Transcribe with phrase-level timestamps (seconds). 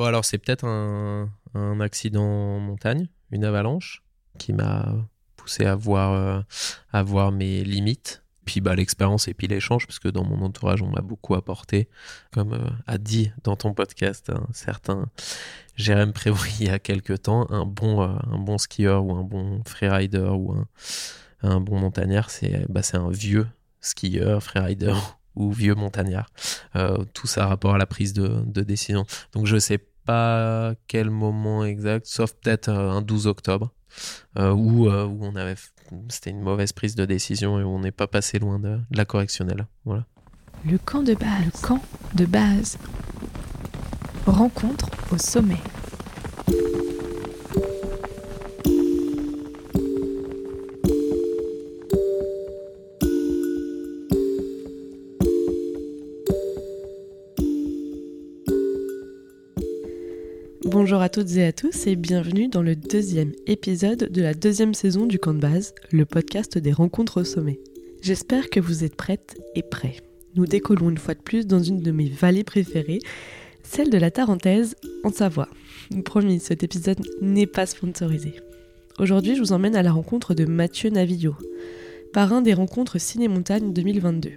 [0.00, 4.02] Bon, alors c'est peut-être un, accident en montagne, une avalanche,
[4.38, 4.94] qui m'a
[5.36, 6.40] poussé à voir, euh,
[6.90, 8.22] à voir mes limites.
[8.46, 11.90] Puis bah, l'expérience et puis l'échange, parce que dans mon entourage, on m'a beaucoup apporté.
[12.32, 15.10] Comme euh, a dit dans ton podcast un certain
[15.76, 19.22] Jérém Prévost il y a quelques temps, un bon, euh, un bon skieur ou un
[19.22, 20.66] bon freerider ou un,
[21.42, 23.48] un bon montagnard, c'est bah, un vieux
[23.82, 24.94] skieur, freerider
[25.36, 26.30] ou vieux montagnard.
[27.12, 29.04] Tout ça rapport à la prise de, de décision.
[29.34, 33.72] Donc je sais pas quel moment exact, sauf peut-être euh, un 12 octobre,
[34.38, 35.56] euh, où, euh, où on avait,
[36.08, 39.04] c'était une mauvaise prise de décision et où on n'est pas passé loin de, la
[39.04, 39.66] correctionnelle.
[39.84, 40.06] Voilà.
[40.64, 41.12] Le camp de.
[41.12, 41.82] Le camp
[42.14, 42.78] de base.
[44.26, 45.60] Rencontre au sommet.
[60.90, 64.74] Bonjour à toutes et à tous et bienvenue dans le deuxième épisode de la deuxième
[64.74, 67.60] saison du camp de base, le podcast des rencontres au sommet.
[68.02, 69.98] J'espère que vous êtes prêtes et prêts.
[70.34, 72.98] Nous décollons une fois de plus dans une de mes vallées préférées,
[73.62, 74.74] celle de la Tarentaise
[75.04, 75.48] en Savoie.
[76.04, 78.34] Promis, cet épisode n'est pas sponsorisé.
[78.98, 81.36] Aujourd'hui, je vous emmène à la rencontre de Mathieu Navillo,
[82.12, 84.32] parrain des rencontres Ciné-Montagne 2022.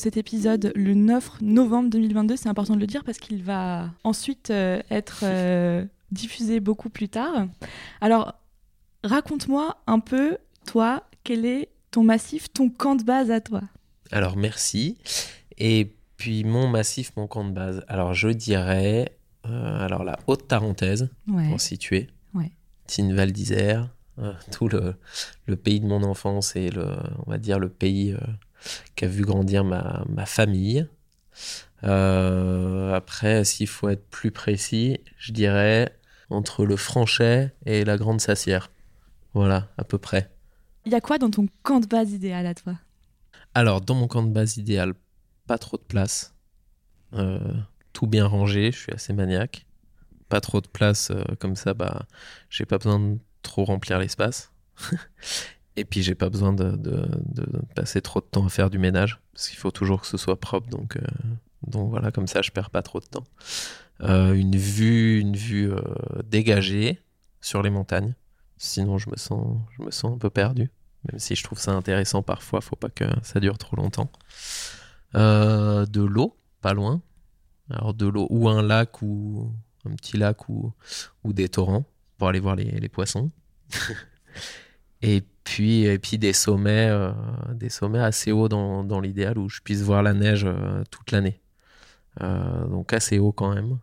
[0.00, 2.36] cet épisode le 9 novembre 2022.
[2.36, 7.08] C'est important de le dire parce qu'il va ensuite euh, être euh, diffusé beaucoup plus
[7.08, 7.46] tard.
[8.00, 8.34] Alors,
[9.04, 13.62] raconte-moi un peu, toi, quel est ton massif, ton camp de base à toi?
[14.10, 14.96] Alors merci.
[15.58, 17.84] Et puis mon massif, mon camp de base.
[17.88, 19.12] Alors je dirais,
[19.50, 21.48] euh, alors la haute Tarentaise, Ouais.
[21.48, 22.08] pour situer.
[22.34, 22.50] Ouais.
[22.98, 23.88] Val d'Isère,
[24.18, 24.94] euh, tout le,
[25.46, 26.86] le pays de mon enfance et le,
[27.26, 28.18] on va dire le pays euh,
[28.96, 30.86] qui a vu grandir ma, ma famille.
[31.84, 35.96] Euh, après, s'il faut être plus précis, je dirais
[36.28, 38.70] entre le Franchet et la Grande Sassière.
[39.34, 40.30] Voilà, à peu près.
[40.84, 42.74] Il y a quoi dans ton camp de base idéal à toi?
[43.54, 44.94] Alors, dans mon camp de base idéal,
[45.46, 46.34] pas trop de place.
[48.00, 49.66] Tout bien rangé, je suis assez maniaque.
[50.30, 52.06] Pas trop de place, euh, comme ça, bah,
[52.48, 54.52] j'ai pas besoin de trop remplir l'espace.
[55.76, 56.78] Et puis, j'ai pas besoin de,
[57.76, 60.40] passer trop de temps à faire du ménage, parce qu'il faut toujours que ce soit
[60.40, 61.02] propre, donc, euh,
[61.66, 63.26] donc voilà, comme ça, je perds pas trop de temps.
[64.00, 65.70] Euh, une vue, une vue
[66.24, 67.02] dégagée
[67.42, 68.14] sur les montagnes.
[68.56, 70.70] Sinon, je me sens, je me sens un peu perdu.
[71.12, 74.10] Même si je trouve ça intéressant parfois, faut pas que ça dure trop longtemps.
[75.12, 77.02] De l'eau, pas loin.
[77.70, 79.52] Alors de l'eau, ou un lac, ou
[79.84, 80.72] un petit lac, ou,
[81.24, 81.84] ou des torrents,
[82.18, 83.30] pour aller voir les, les poissons.
[85.02, 87.12] et, puis, et puis des sommets, euh,
[87.54, 91.10] des sommets assez hauts dans, dans l'idéal, où je puisse voir la neige euh, toute
[91.12, 91.40] l'année.
[92.22, 93.78] Euh, donc assez haut quand même.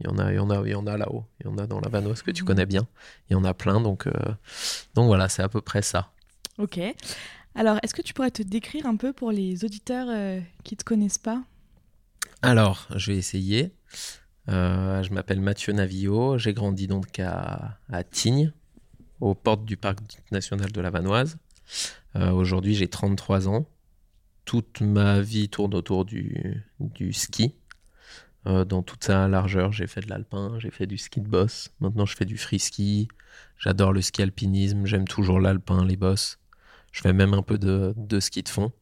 [0.00, 1.24] Il y en a, il y en a, il y en a là-haut.
[1.40, 2.46] Il y en a dans la Vanoise que tu Mhm.
[2.46, 2.86] connais bien.
[3.28, 4.06] Il y en a plein, donc,
[4.94, 6.12] donc voilà, c'est à peu près ça.
[6.58, 6.78] Ok.
[7.54, 10.06] Alors, est-ce que tu pourrais te décrire un peu pour les auditeurs
[10.64, 11.42] qui ne te connaissent pas?
[12.42, 13.72] Alors, je vais essayer.
[14.48, 16.38] Euh, je m'appelle Mathieu Navillot.
[16.38, 18.52] J'ai grandi donc à, à Tignes,
[19.20, 19.98] aux portes du parc
[20.30, 21.36] national de la Vanoise.
[22.16, 23.66] Euh, Aujourd'hui, j'ai 33 ans.
[24.44, 27.54] Toute ma vie tourne autour du, du ski.
[28.46, 31.70] Euh, dans toute sa largeur, j'ai fait de l'alpin, j'ai fait du ski de boss.
[31.80, 33.08] Maintenant, je fais du free ski.
[33.58, 34.86] J'adore le ski alpinisme.
[34.86, 36.38] J'aime toujours l'alpin, les bosses.
[36.92, 38.72] Je fais même un peu de, de ski de fond.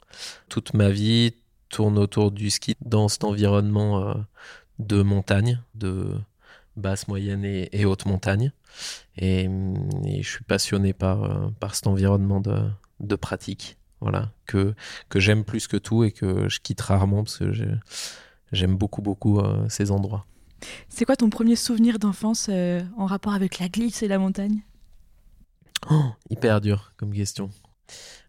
[0.50, 1.34] Toute ma vie,
[1.74, 4.14] tourne autour du ski dans cet environnement euh,
[4.78, 6.14] de montagne, de
[6.76, 8.52] basse, moyenne et, et haute montagne.
[9.16, 9.48] Et,
[10.04, 12.56] et je suis passionné par, euh, par cet environnement de,
[13.00, 13.76] de pratique.
[14.00, 14.74] Voilà, que,
[15.08, 17.78] que j'aime plus que tout et que je quitte rarement parce que j'ai-
[18.52, 20.26] j'aime beaucoup, beaucoup euh, ces endroits.
[20.88, 24.60] C'est quoi ton premier souvenir d'enfance euh, en rapport avec la glisse et la montagne?
[25.90, 27.50] Oh, hyper dur comme question.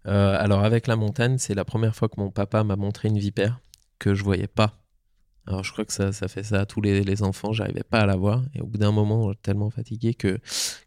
[0.07, 3.17] Euh, alors avec la montagne, c'est la première fois que mon papa m'a montré une
[3.17, 3.59] vipère
[3.97, 4.83] que je voyais pas
[5.47, 8.05] Alors je crois que ça, fait ça à tous les, les enfants, j'arrivais pas à
[8.05, 8.43] la voir.
[8.53, 10.39] Et au bout d'un moment, tellement fatigué que,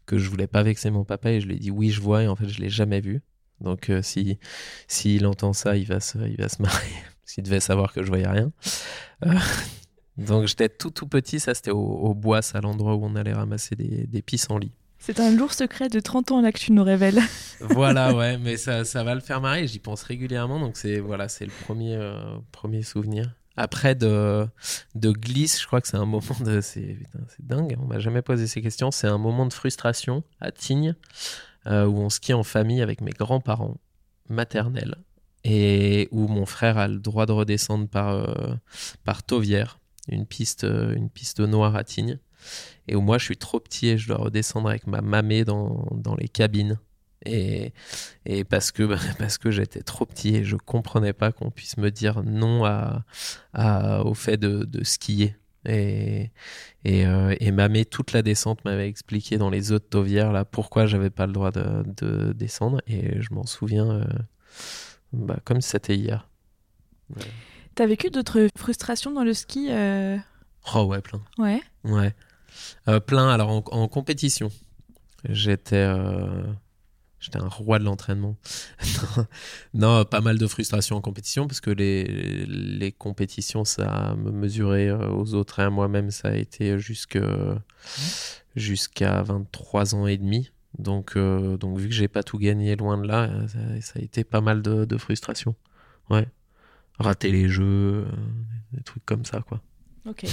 [0.05, 2.23] que je voulais pas vexer mon papa et je lui ai dit oui, je vois
[2.23, 3.21] et en fait je l'ai jamais vu.
[3.61, 4.39] Donc euh, si
[4.87, 6.87] s'il entend ça, il va se, il va se marrer.
[7.25, 8.51] S'il devait savoir que je voyais rien.
[9.25, 9.33] Euh,
[10.17, 13.33] donc j'étais tout tout petit, ça c'était au, au bois, à l'endroit où on allait
[13.33, 14.71] ramasser des, des pissenlits.
[14.99, 17.19] C'est un lourd secret de 30 ans là que tu nous révèles.
[17.61, 21.29] voilà, ouais, mais ça, ça va le faire marrer, j'y pense régulièrement, donc c'est voilà,
[21.29, 23.33] c'est le premier, euh, premier souvenir.
[23.57, 24.47] Après de,
[24.95, 26.61] de glisse, je crois que c'est un moment de.
[26.61, 26.97] C'est
[27.39, 28.89] dingue, on m'a jamais posé ces questions.
[28.89, 30.95] C'est un moment de frustration à Tignes,
[31.67, 33.75] euh, où on skie en famille avec mes grands-parents
[34.29, 34.95] maternels,
[35.43, 38.55] et où mon frère a le droit de redescendre par, euh,
[39.03, 42.19] par Tauvière, une piste, euh, une piste noire à Tignes,
[42.87, 45.87] et où moi je suis trop petit et je dois redescendre avec ma mamée dans,
[45.91, 46.79] dans les cabines.
[47.25, 47.73] Et,
[48.25, 48.83] et parce que,
[49.17, 53.03] parce que j'étais trop petit et je comprenais pas qu'on puisse me dire non à,
[53.53, 55.35] à, au fait de, de skier.
[55.65, 56.31] Et,
[56.85, 60.85] et, euh, et mamé, toute la descente m'avait expliqué dans les autres tauvières là, pourquoi
[60.85, 62.81] j'avais pas le droit de, de descendre.
[62.87, 64.05] Et je m'en souviens euh,
[65.11, 66.29] bah, comme si c'était hier.
[67.15, 67.25] Ouais.
[67.75, 70.17] T'as vécu d'autres frustrations dans le ski euh...
[70.73, 71.21] Oh ouais, plein.
[71.37, 71.61] Ouais.
[71.83, 72.13] Ouais.
[72.87, 74.51] Euh, plein, alors en, compétition.
[75.27, 75.75] J'étais.
[75.75, 76.43] euh,
[77.19, 78.37] J'étais un roi de l'entraînement.
[79.73, 82.05] non, pas mal de frustration en compétition parce que les,
[82.45, 87.61] les compétitions, ça me mesurait euh, aux autres et à moi-même, ça a été jusqu'à
[88.55, 90.51] 23 ans et demi.
[90.77, 94.23] Donc, donc vu que j'ai pas tout gagné loin de là, ça, ça a été
[94.23, 95.55] pas mal de, de frustration.
[96.09, 96.27] Ouais.
[96.99, 98.07] Rater les jeux,
[98.71, 99.61] des trucs comme ça, quoi.
[100.09, 100.25] Ok.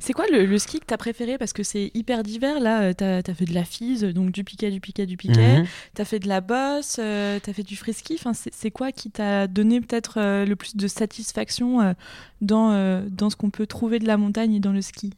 [0.00, 1.38] c'est quoi le, le ski que t'as préféré?
[1.38, 2.60] Parce que c'est hyper divers.
[2.60, 5.60] Là, euh, t'as as fait de la fise, donc du piquet, du piquet, du piquet.
[5.60, 5.66] Mhm.
[5.94, 8.16] T'as fait de la bosse, euh, t'as fait du frisky.
[8.18, 11.92] Enfin, c'est quoi qui t'a donné peut-être euh, le plus de satisfaction euh,
[12.40, 15.12] dans, dans ce qu'on peut trouver de la montagne et dans le ski?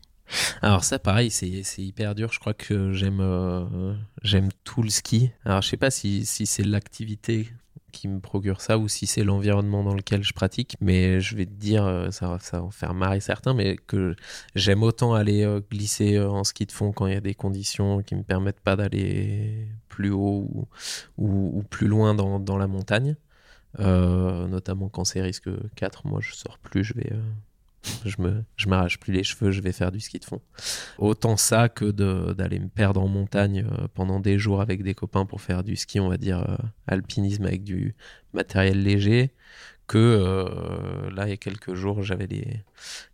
[0.62, 2.32] Alors ça, pareil, c'est c'est hyper dur.
[2.32, 5.30] Je crois que j'aime euh, j'aime tout le ski.
[5.44, 7.48] Alors je sais pas si, si c'est l'activité
[7.96, 10.76] qui me procure ça ou si c'est l'environnement dans lequel je pratique.
[10.80, 14.14] Mais je vais te dire, euh, ça, ça va en faire marrer certains, mais que
[14.54, 17.34] j'aime autant aller euh, glisser euh, en ski de fond quand il y a des
[17.34, 20.68] conditions qui me permettent pas d'aller plus haut
[21.16, 23.16] ou, plus loin dans, dans la montagne.
[23.78, 27.12] Notamment quand c'est risque 4, moi je sors plus, je vais...
[28.04, 30.40] je me je m'arrache plus les cheveux, je vais faire du ski de fond.
[30.98, 31.90] Autant ça que
[32.32, 35.76] d'aller me perdre en montagne euh, pendant des jours avec des copains pour faire du
[35.76, 36.56] ski, on va dire euh,
[36.86, 37.94] alpinisme avec du
[38.32, 39.30] matériel léger,
[39.86, 42.64] que euh, là il y a quelques jours j'avais les,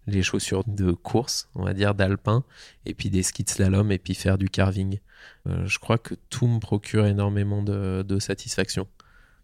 [0.07, 2.45] les chaussures de course, on va dire d'alpin,
[2.87, 4.99] et puis des skis de slalom et puis faire du carving.
[5.47, 8.89] Je crois que tout me procure énormément de, de satisfaction.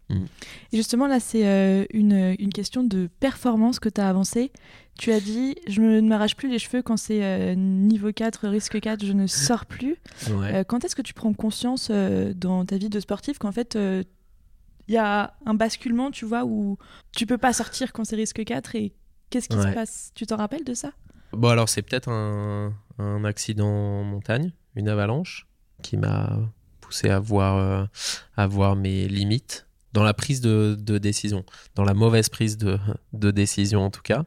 [0.09, 4.51] Et justement, là, c'est euh, une, une question de performance que tu as avancé.
[4.97, 8.79] Tu as dit, je ne m'arrache plus les cheveux quand c'est euh, niveau 4, risque
[8.79, 9.97] 4, je ne sors plus.
[10.29, 10.55] Ouais.
[10.55, 14.93] Euh, quand est-ce que tu prends conscience dans ta vie de sportif qu'en fait, il
[14.93, 16.77] y a un basculement, tu vois, où
[17.15, 18.93] tu peux pas sortir quand c'est risque 4 et
[19.29, 20.11] qu'est-ce qui se passe?
[20.15, 20.91] Tu t'en rappelles de ça?
[21.31, 25.47] Bon, alors c'est peut-être un, un accident en montagne, une avalanche,
[25.83, 26.39] qui m'a
[26.81, 27.87] poussé à voir,
[28.35, 31.43] à voir mes limites dans la prise de, de décision,
[31.75, 32.77] dans la mauvaise prise de,
[33.13, 34.25] de décision en tout cas.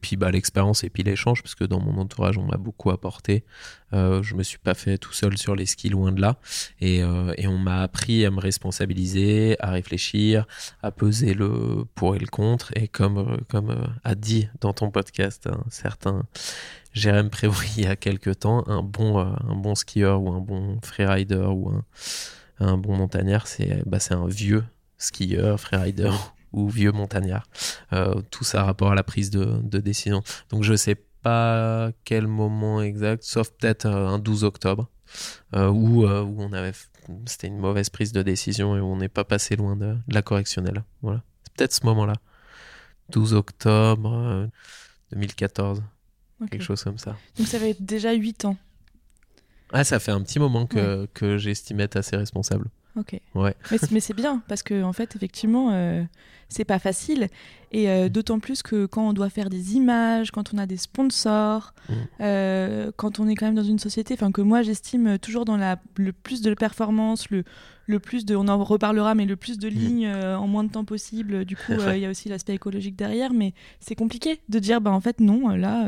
[0.00, 3.44] Puis bah, l'expérience et puis l'échange, parce que dans mon entourage, on m'a beaucoup apporté.
[3.94, 6.36] Euh, je me suis pas fait tout seul sur les skis, loin de là.
[6.80, 10.46] Et, euh, et on m'a appris à me responsabiliser, à réfléchir,
[10.82, 12.70] à peser le pour et le contre.
[12.76, 16.24] Et comme, euh, comme euh, a dit dans ton podcast un certain
[16.92, 20.78] Jérém Prévost il y a quelques temps, un bon, un bon skieur ou un bon
[20.82, 21.84] freerider ou un,
[22.60, 24.64] un bon montagnard, c'est bah, un vieux
[24.98, 26.10] skieur, freerider
[26.52, 27.46] ou vieux montagnard.
[27.92, 30.22] Euh, tout ça rapport à la prise de, de décision.
[30.50, 34.88] Donc je sais pas quel moment exact, sauf peut-être euh, un 12 octobre,
[35.54, 36.72] euh, où, euh, où on avait,
[37.26, 40.14] c'était une mauvaise prise de décision et où on n'est pas passé loin de, de
[40.14, 40.84] la correctionnelle.
[41.02, 42.14] Voilà, c'est peut-être ce moment-là.
[43.10, 44.46] 12 octobre euh,
[45.12, 45.82] 2014,
[46.40, 46.50] Ok.
[46.50, 47.16] quelque chose comme ça.
[47.36, 48.56] Donc ça va être déjà 8 ans.
[49.72, 52.68] Ah, ça fait un petit moment que, que j'estime être assez responsable.
[52.96, 53.20] Ok.
[53.34, 53.54] Ouais.
[53.90, 56.02] Mais, c'est bien parce que en fait, effectivement, euh,
[56.48, 57.28] c'est pas facile
[57.70, 60.78] et euh, d'autant plus que quand on doit faire des images, quand on a des
[60.78, 61.92] sponsors, Mm.
[62.20, 65.56] euh, quand on est quand même dans une société, enfin que moi j'estime toujours dans
[65.56, 67.44] la le plus de performance, le
[67.86, 70.70] le plus de, on en reparlera, mais le plus de lignes euh, en moins de
[70.70, 71.46] temps possible.
[71.46, 74.90] Du coup, il y a aussi l'aspect écologique derrière, mais c'est compliqué de dire, bah
[74.90, 75.86] en fait non, là,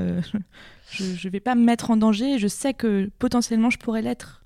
[0.91, 2.39] je je vais pas me mettre en danger.
[2.39, 4.40] Je sais que potentiellement je pourrais l'être.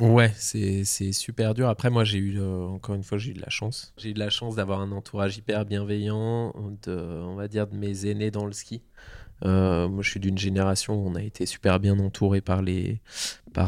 [0.00, 1.68] Ouais, c'est super dur.
[1.68, 3.92] Après, moi, j'ai eu, euh, encore une fois, j'ai eu de la chance.
[3.98, 7.76] J'ai eu de la chance d'avoir un entourage hyper bienveillant, de, on va dire, de
[7.76, 8.82] mes aînés dans le ski.
[9.42, 12.62] moi, je suis d'une génération où on a été super bien entouré par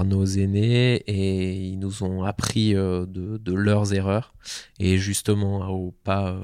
[0.04, 4.34] nos aînés et ils nous ont appris de, de, leurs erreurs
[4.78, 6.38] et justement à pas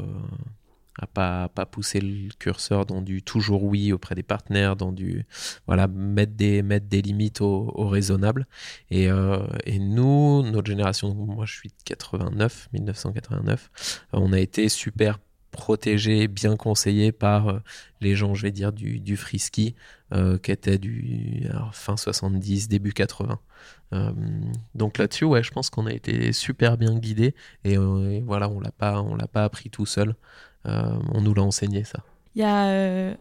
[0.98, 5.26] à pas, pas pousser le curseur dans du toujours oui auprès des partenaires, dans du
[5.66, 8.46] voilà mettre des mettre des limites au, raisonnable.
[8.90, 13.70] Et, euh, et, nous, notre génération, moi je suis de 89, 1989,
[14.14, 15.18] euh, on a été super
[15.50, 17.58] protégé, bien conseillé par euh,
[18.00, 19.74] les gens, je vais dire, du, du frisky,
[20.42, 23.38] qui était du fin 70, début 80.
[24.74, 28.58] donc là-dessus, ouais, je pense qu'on a été super bien guidé et, et voilà, on
[28.58, 30.14] l'a pas, on l'a pas appris tout seul.
[30.66, 32.00] Euh, on nous l'a enseigné ça.
[32.34, 33.14] Il y a euh,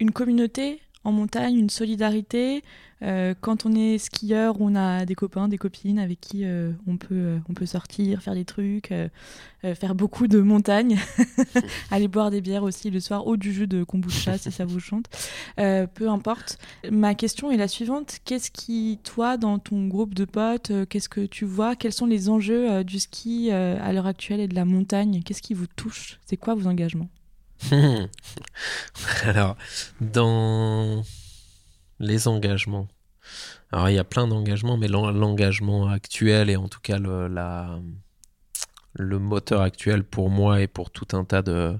[0.00, 2.62] une communauté en montagne, une solidarité.
[3.02, 6.44] Euh, quand on est skieur, on a des copains, des copines avec qui
[6.86, 8.92] on, peut, on peut sortir, faire des trucs,
[9.62, 10.98] faire beaucoup de montagne,
[11.90, 14.80] aller boire des bières aussi le soir, ou du jus de kombucha si ça vous
[14.80, 15.06] chante.
[15.56, 16.58] peu importe.
[16.90, 18.18] Ma question est la suivante.
[18.24, 21.76] Qu'est-ce qui, toi, dans ton groupe de potes, qu'est-ce que tu vois?
[21.76, 25.22] Quels sont les enjeux du ski à l'heure actuelle et de la montagne?
[25.22, 26.20] Qu'est-ce qui vous touche?
[26.24, 27.08] C'est quoi vos engagements?
[29.24, 29.56] Alors,
[30.00, 31.02] dans
[32.00, 32.88] les engagements,
[33.72, 37.80] alors il y a plein d'engagements, mais l'engagement actuel et en tout cas le, la,
[38.98, 41.78] moteur actuel pour moi et pour tout un tas de,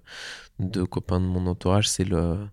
[0.91, 2.49] copains de mon entourage, c'est le,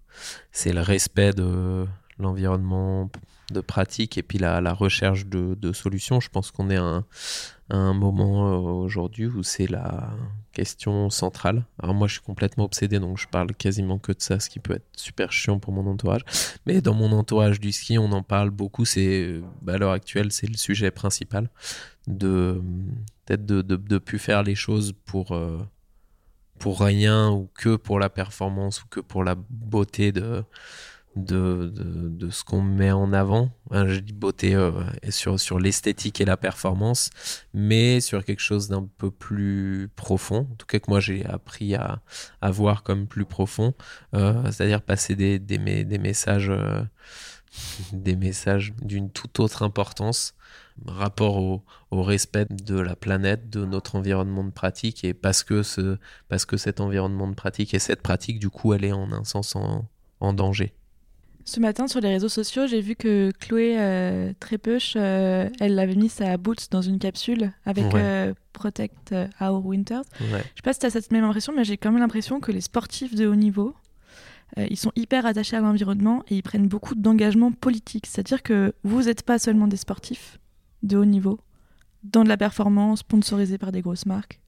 [0.65, 1.88] respect de
[2.19, 3.09] l'environnement
[3.51, 6.19] de pratique et puis la, recherche de, de, solutions.
[6.19, 6.79] Je pense qu'on est
[7.73, 10.13] un, moment euh, aujourd'hui où c'est la
[10.53, 11.65] question centrale.
[11.81, 14.59] Alors moi je suis complètement obsédé donc je parle quasiment que de ça, ce qui
[14.59, 16.21] peut être super chiant pour mon entourage.
[16.65, 20.31] Mais dans mon entourage du ski on en parle beaucoup, c'est bah, à l'heure actuelle
[20.31, 21.49] c'est le sujet principal
[22.07, 22.61] de
[23.25, 25.31] peut-être de, de, de plus faire les choses pour...
[25.31, 25.59] Euh,
[26.59, 30.43] pour rien ou que pour la performance ou que pour la beauté de,
[31.15, 33.51] de, de, ce qu'on met en avant.
[33.71, 34.71] Hein, je dis beauté euh,
[35.09, 37.09] sur, sur l'esthétique et la performance,
[37.53, 41.75] mais sur quelque chose d'un peu plus profond, en tout cas que moi j'ai appris
[41.75, 42.01] à,
[42.41, 43.73] à, voir comme plus profond,
[44.15, 46.83] euh, c'est-à-dire passer des, des, des messages, euh,
[47.93, 50.33] des messages d'une toute autre importance
[50.85, 55.61] rapport au, au, respect de la planète, de notre environnement de pratique, et parce que,
[55.63, 55.97] ce,
[56.29, 59.23] parce que cet environnement de pratique et cette pratique, du coup, elle est en un
[59.23, 59.87] sens en,
[60.19, 60.73] en danger.
[61.45, 65.95] Ce matin, sur les réseaux sociaux, j'ai vu que Chloé euh, Trépeuch, euh, elle avait
[65.95, 70.03] mis sa boots dans une capsule avec euh, Protect Our Winters.
[70.19, 72.39] Je Je sais pas si tu as cette même impression, mais j'ai quand même l'impression
[72.39, 73.75] que les sportifs de haut niveau,
[74.57, 78.05] ils sont hyper attachés à l'environnement et ils prennent beaucoup d'engagement politique.
[78.05, 80.39] C'est-à-dire que vous n'êtes pas seulement des sportifs
[80.83, 81.39] de haut niveau,
[82.03, 84.39] dans de la performance, sponsorisés par des grosses marques.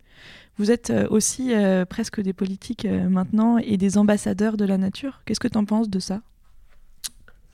[0.57, 1.53] Vous êtes aussi
[1.89, 5.21] presque des politiques maintenant et des ambassadeurs de la nature.
[5.25, 6.21] Qu'est-ce que tu en penses de ça?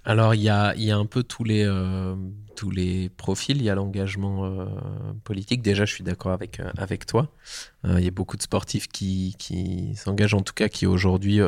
[0.09, 2.15] Alors, il y a, y a, un peu tous les, euh,
[2.59, 3.55] tous les profils.
[3.55, 4.65] Il y a l'engagement euh,
[5.23, 5.61] politique.
[5.61, 7.31] Déjà, je suis d'accord avec, euh, avec toi.
[7.85, 11.39] Il y a beaucoup de sportifs qui, qui s'engagent, en tout cas, qui aujourd'hui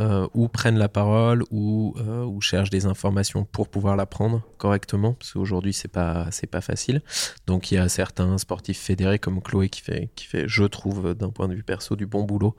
[0.00, 4.42] euh, ou prennent la parole ou, euh, ou cherchent des informations pour pouvoir la prendre
[4.58, 7.00] correctement parce qu'aujourd'hui c'est pas pas facile
[7.46, 11.14] donc il y a certains sportifs fédérés comme Chloé qui fait qui fait je trouve
[11.14, 12.56] d'un point de vue perso du bon boulot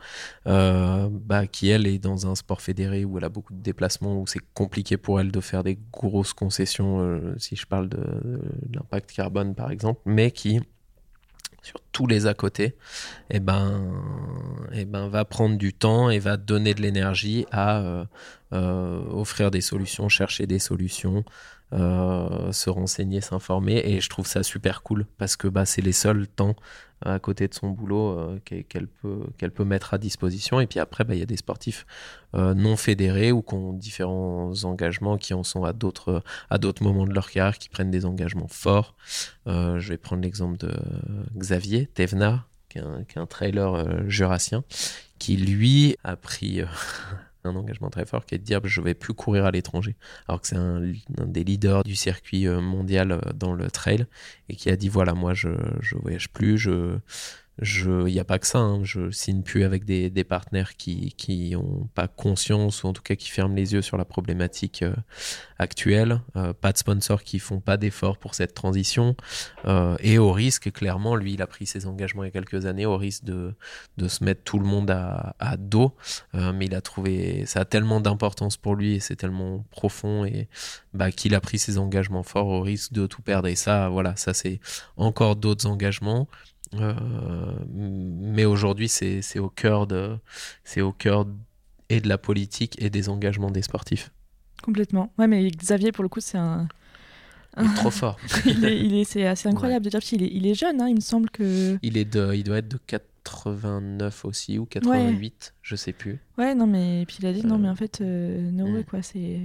[0.47, 4.17] euh, bah, qui elle est dans un sport fédéré où elle a beaucoup de déplacements
[4.17, 8.41] où c'est compliqué pour elle de faire des grosses concessions euh, si je parle de,
[8.73, 10.61] l'impact carbone par exemple mais qui
[11.65, 12.73] sur tous les à côté, et
[13.31, 13.91] eh ben,
[14.71, 18.05] et eh ben, va prendre du temps et va donner de l'énergie à euh,
[18.53, 21.25] euh, offrir des solutions, chercher des solutions,
[21.75, 23.81] euh, se renseigner, s'informer.
[23.85, 26.55] Et je trouve ça super cool parce que bah, c'est les seuls temps
[27.01, 28.87] à côté de son boulot euh, qu'elle
[29.51, 30.59] peut, mettre à disposition.
[30.59, 31.85] Et puis après, bah, il y a des sportifs
[32.35, 36.23] euh, non fédérés ou qui ont différents engagements, qui en sont à d'autres,
[36.81, 38.95] moments de leur carrière, qui prennent des engagements forts.
[39.47, 40.71] Euh, je vais prendre l'exemple de
[41.35, 44.63] Xavier Tevna, qui est un, qui est un trailer jurassien,
[45.19, 46.61] qui lui a pris
[47.45, 49.95] un engagement très fort qui est de dire je vais plus courir à l'étranger.
[50.27, 50.81] Alors que c'est un,
[51.25, 54.05] des leaders du circuit euh, mondial euh, dans le trail
[54.49, 55.49] et qui a dit voilà moi je
[55.81, 56.97] je voyage plus je
[57.61, 58.83] il n'y a pas que ça, hein.
[58.83, 63.01] je signe plus avec des, des partenaires qui qui ont pas conscience ou en tout
[63.01, 64.93] cas qui ferment les yeux sur la problématique euh,
[65.57, 69.15] actuelle, euh, pas de sponsors qui font pas d'efforts pour cette transition.
[69.65, 72.65] Euh, et au risque clairement, lui il a pris ses engagements il y a quelques
[72.65, 73.55] années au risque de,
[73.97, 75.95] de se mettre tout le monde à, à dos,
[76.33, 80.49] mais il a trouvé ça a tellement d'importance pour lui et c'est tellement profond et
[80.93, 83.47] bah, qu'il a pris ses engagements forts au risque de tout perdre.
[83.47, 84.59] Et ça voilà ça c'est
[84.97, 86.27] encore d'autres engagements.
[86.27, 90.17] euh, mais aujourd'hui, c'est au cœur de,
[90.63, 91.25] c'est au cœur
[91.89, 94.11] et de la politique et des engagements des sportifs.
[94.63, 95.11] Complètement.
[95.17, 96.67] Ouais, mais Xavier, pour le coup, c'est un.
[97.75, 98.17] Trop fort.
[98.45, 100.89] il est, il est, c'est assez incroyable de dire qu'il est, il est jeune, hein,
[100.89, 101.77] il me semble que.
[101.83, 106.19] Il, est de, il doit être de 89 aussi ou 88, je sais plus.
[106.37, 108.83] Ouais, non, mais puis il a dit, non, mais en fait, euh, no way, Mm.
[108.85, 109.39] quoi, c'est.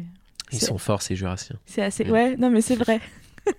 [0.52, 1.56] Ils sont forts, ces jurassiens.
[1.66, 2.04] C'est assez.
[2.04, 2.10] Mm.
[2.10, 3.00] Ouais, non, mais c'est vrai.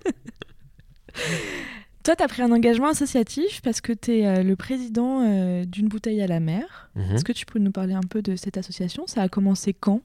[2.04, 5.88] Toi, tu as pris un engagement associatif parce que tu es le président euh, d'une
[5.88, 6.90] bouteille à la mer.
[6.94, 7.14] Mhm.
[7.14, 9.06] Est-ce que tu peux nous parler un peu de cette association?
[9.06, 10.00] Ça a commencé quand?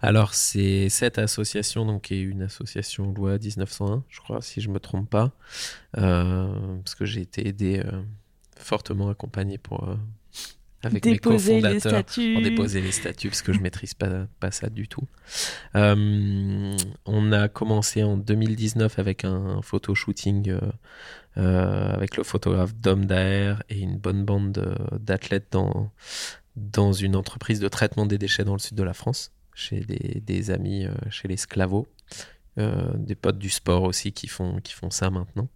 [0.00, 4.68] Alors, c'est cette association, donc, qui est une association loi 1901, je crois, si je
[4.70, 5.32] me trompe pas,
[5.98, 8.02] euh, parce que j'ai été aidé, euh,
[8.56, 9.96] fortement accompagné pour, euh,
[10.82, 12.34] avec mes Déposer les cofondateurs, statuts.
[12.34, 15.02] pour déposer les statuts, parce que je maîtrise pas, pas ça du tout.
[15.74, 20.60] Euh, on a commencé en 2019 avec un photo shooting euh,
[21.36, 25.90] euh, avec le photographe Dom Daer et une bonne bande de- d'athlètes dans,
[26.56, 30.20] dans une entreprise de traitement des déchets dans le sud de la France, chez des,
[30.24, 31.88] des amis chez les Sclavos,
[32.56, 35.48] des potes du sport aussi qui font, qui font ça maintenant.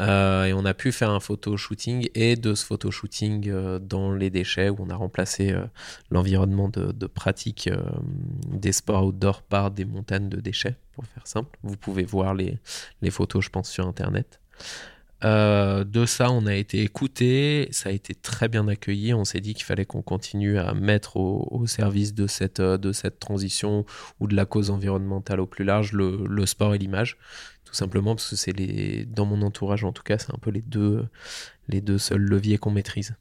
[0.00, 3.78] Euh, et on a pu faire un photo shooting et de ce photo shooting euh,
[3.78, 5.64] dans les déchets où on a remplacé euh,
[6.10, 7.70] l'environnement de, pratique
[8.52, 11.58] des sports outdoor par des montagnes de déchets, pour faire simple.
[11.62, 12.58] Vous pouvez voir les,
[13.10, 14.40] photos, je pense, sur Internet.
[15.22, 19.14] De ça, on a été écouté, ça a été très bien accueilli.
[19.14, 23.18] On s'est dit qu'il fallait qu'on continue à mettre au, service de cette, de cette
[23.18, 23.84] transition
[24.20, 27.16] ou de la cause environnementale au plus large le sport et l'image.
[27.68, 30.48] Tout simplement parce que c'est les, dans mon entourage en tout cas, c'est un peu
[30.48, 31.06] les deux,
[31.68, 33.14] les deux seuls leviers qu'on maîtrise.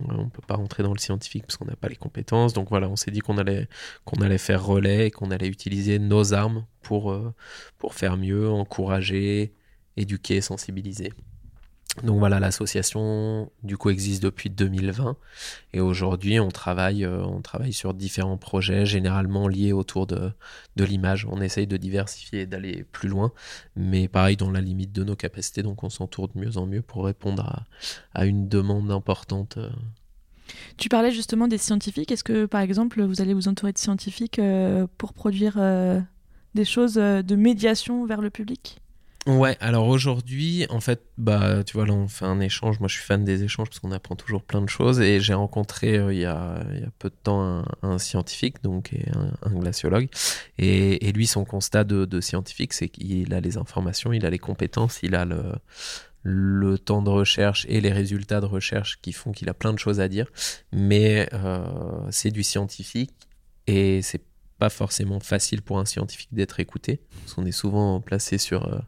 [0.00, 2.54] On peut pas rentrer dans le scientifique parce qu'on n'a pas les compétences.
[2.54, 3.68] Donc voilà, on s'est dit qu'on allait,
[4.04, 7.32] qu'on allait faire relais et qu'on allait utiliser nos armes pour, euh,
[7.78, 9.54] pour faire mieux, encourager,
[9.96, 11.12] éduquer, sensibiliser.
[12.02, 15.16] Donc voilà, l'association du coup existe depuis 2020
[15.72, 20.32] et aujourd'hui on travaille, euh, on travaille sur différents projets généralement liés autour de,
[20.74, 21.24] de l'image.
[21.30, 23.32] On essaye de diversifier et d'aller plus loin,
[23.76, 26.82] mais pareil dans la limite de nos capacités, donc on s'entoure de mieux en mieux
[26.82, 27.64] pour répondre à,
[28.12, 29.56] à une demande importante.
[29.58, 29.70] euh.
[30.76, 32.10] Tu parlais justement des scientifiques.
[32.10, 35.58] Est-ce que, par exemple, vous allez vous entourer de scientifiques euh, pour produire
[36.54, 38.80] des choses de médiation vers le public?
[39.26, 42.78] Ouais, alors aujourd'hui, en fait, bah, tu vois, là, on fait un échange.
[42.78, 45.00] Moi, je suis fan des échanges parce qu'on apprend toujours plein de choses.
[45.00, 46.62] Et j'ai rencontré euh, il, y a,
[46.98, 48.90] peu de temps un, scientifique, donc
[49.42, 50.08] un, glaciologue.
[50.58, 55.00] Et, lui, son constat de, scientifique, c'est qu'il a les informations, il a les compétences,
[55.02, 55.24] il a
[56.22, 59.78] le, temps de recherche et les résultats de recherche qui font qu'il a plein de
[59.78, 60.26] choses à dire.
[60.70, 61.64] Mais euh,
[62.10, 63.12] c'est du scientifique
[63.66, 64.22] et c'est
[64.58, 67.00] pas forcément facile pour un scientifique d'être écouté.
[67.20, 68.78] Parce qu'on est souvent placé sur euh,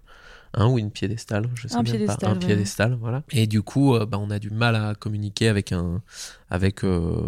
[0.54, 2.38] un ou une piédestal, je sais Un même piédestal, pas, un ouais.
[2.46, 3.22] piédestal, voilà.
[3.30, 6.02] Et du coup, euh, bah, on a du mal à communiquer avec un,
[6.50, 7.20] avec, euh,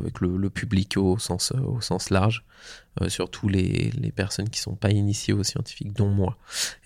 [0.00, 2.44] avec le, le public au sens, au sens large,
[3.00, 6.36] euh, surtout les, les personnes qui sont pas initiées aux scientifiques, dont moi.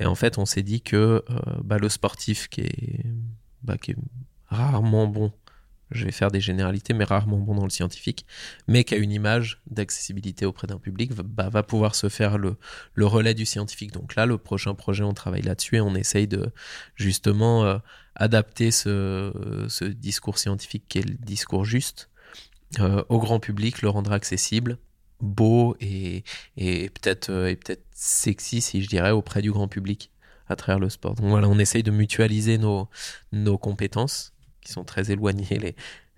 [0.01, 0.97] Et en fait, on s'est dit que
[1.29, 3.05] euh, bah, le sportif qui est,
[3.63, 3.97] bah, qui est
[4.49, 5.33] rarement bon,
[5.91, 8.27] je vais faire des généralités, mais rarement bon dans le scientifique,
[8.67, 12.57] mais qui a une image d'accessibilité auprès d'un public, bah, va pouvoir se faire le,
[12.99, 13.93] relais du scientifique.
[13.93, 16.51] Donc là, le prochain projet, on travaille là-dessus et on essaye de
[16.97, 17.79] justement euh,
[18.17, 22.11] adapter ce, discours scientifique qui est le discours juste
[22.81, 24.79] euh, au grand public, le rendre accessible,
[25.21, 26.25] beau et,
[26.57, 30.11] et peut-être euh, et peut-être sexy, si je dirais, auprès du grand public
[30.49, 31.15] à travers le sport.
[31.15, 34.36] Donc voilà, on essaye de mutualiser nos compétences
[34.67, 35.75] qui sont très éloignées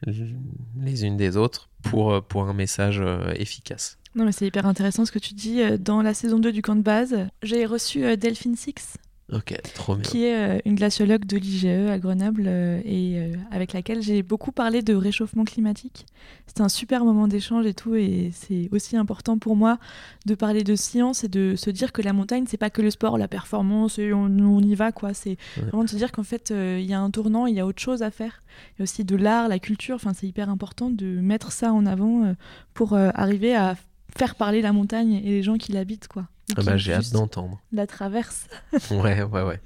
[0.07, 3.99] les, unes des autres pour, euh, pour un message euh, efficace.
[4.15, 5.61] Non, mais c'est hyper intéressant ce que tu dis.
[5.61, 8.97] Euh, Dans la saison 2 du camp de base, j'ai reçu Delphine Six,
[9.31, 10.03] Ok, trop bien.
[10.03, 14.23] qui est euh, une glaciologue de l'IGE à Grenoble euh, et euh, avec laquelle j'ai
[14.23, 16.07] beaucoup parlé de réchauffement climatique.
[16.47, 19.79] C'était un super moment d'échange et tout, et c'est aussi important pour moi
[20.25, 22.91] de parler de science et de se dire que la montagne, c'est pas que le
[22.91, 25.13] sport, la performance, et on, on y va, quoi.
[25.13, 25.65] C'est Ouais.
[25.65, 27.83] vraiment de se dire qu'en fait, il y a un tournant, il y a autre
[27.83, 28.43] chose à faire.
[28.77, 31.73] Il y a aussi de l'art, la culture, enfin, c'est hyper important de mettre ça
[31.75, 32.35] en avant
[32.73, 33.77] pour arriver à
[34.17, 36.27] faire parler la montagne et les gens qui l'habitent, quoi.
[36.57, 37.61] Ah bah, j'ai hâte d'entendre.
[37.73, 38.47] La traverse.
[38.91, 39.61] Ouais, ouais, ouais.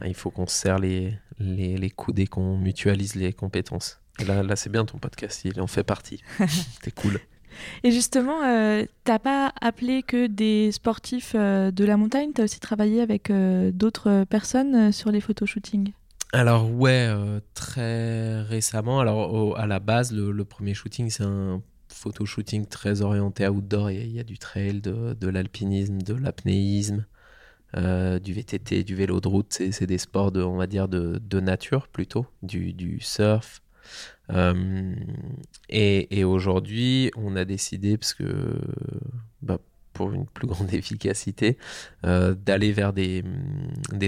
[0.00, 3.98] Ah, Il faut qu'on se serre les, les, les coudes et qu'on mutualise les compétences.
[4.18, 6.22] Et là, là c'est bien ton podcast, il en fait partie.
[6.82, 7.18] C'est cool.
[7.82, 12.60] Et justement, euh, t'as pas appelé que des sportifs euh, de la montagne, t'as aussi
[12.60, 15.92] travaillé avec euh, d'autres personnes euh, sur les photoshootings.
[16.34, 17.08] Alors ouais,
[17.54, 19.00] très récemment.
[19.00, 23.46] Alors au- à la base, le, le premier shooting, c'est un photo shooting très orienté
[23.46, 23.90] outdoor.
[23.90, 27.06] Il y il y a du trail, de, l'alpinisme, de l'apnéisme,
[27.76, 29.52] euh, du VTT, du vélo de route.
[29.52, 33.62] C'est des sports de, on va dire, de, nature plutôt, du, surf.
[34.30, 34.94] Euh,
[35.68, 38.60] et aujourd'hui, on a décidé parce que
[39.42, 39.58] bah,
[39.92, 41.56] pour une plus grande efficacité,
[42.02, 43.24] d'aller vers des,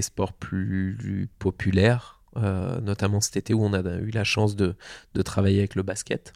[0.00, 4.76] sports plus populaires, notamment cet été où on a eu la chance de
[5.22, 6.32] travailler avec le basket.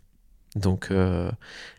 [0.56, 1.30] Donc euh,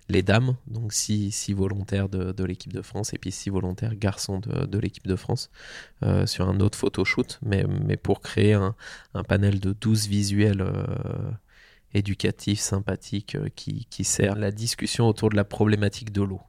[0.09, 4.79] les dames, donc six, volontaires de, l'équipe de France et puis six volontaires garçons de,
[4.79, 5.49] l'équipe de France
[6.03, 8.75] euh, sur un autre photoshoot, mais, mais pour créer un,
[9.27, 11.31] panel de 12 visuels euh,
[11.93, 16.41] éducatifs, sympathiques, qui, qui sert la discussion autour de la problématique de l'eau.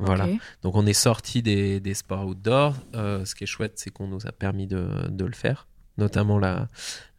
[0.00, 0.28] Voilà.
[0.62, 2.74] Donc on est sorti des, sports outdoor.
[2.94, 5.66] ce qui est chouette, c'est qu'on nous a permis de, de le faire
[5.98, 6.68] notamment la,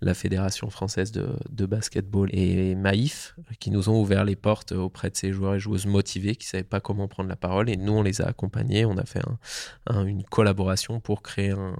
[0.01, 5.09] la Fédération française de, de, basketball et Maïf, qui nous ont ouvert les portes auprès
[5.09, 7.69] de ces joueurs et joueuses motivés qui ne savaient pas comment prendre la parole.
[7.69, 8.85] Et nous, on les a accompagnés.
[8.85, 9.21] On a fait
[9.89, 11.75] une collaboration pour créer un,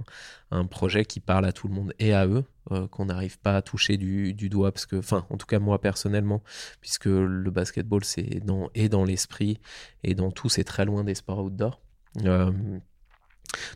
[0.50, 3.56] un, projet qui parle à tout le monde et à eux, euh, qu'on n'arrive pas
[3.56, 6.42] à toucher du, du, doigt, parce que, enfin, en tout cas, moi personnellement,
[6.82, 9.58] puisque le basketball, c'est dans, dans l'esprit
[10.04, 11.80] et dans tout, c'est très loin des sports outdoor.
[12.24, 12.50] Euh,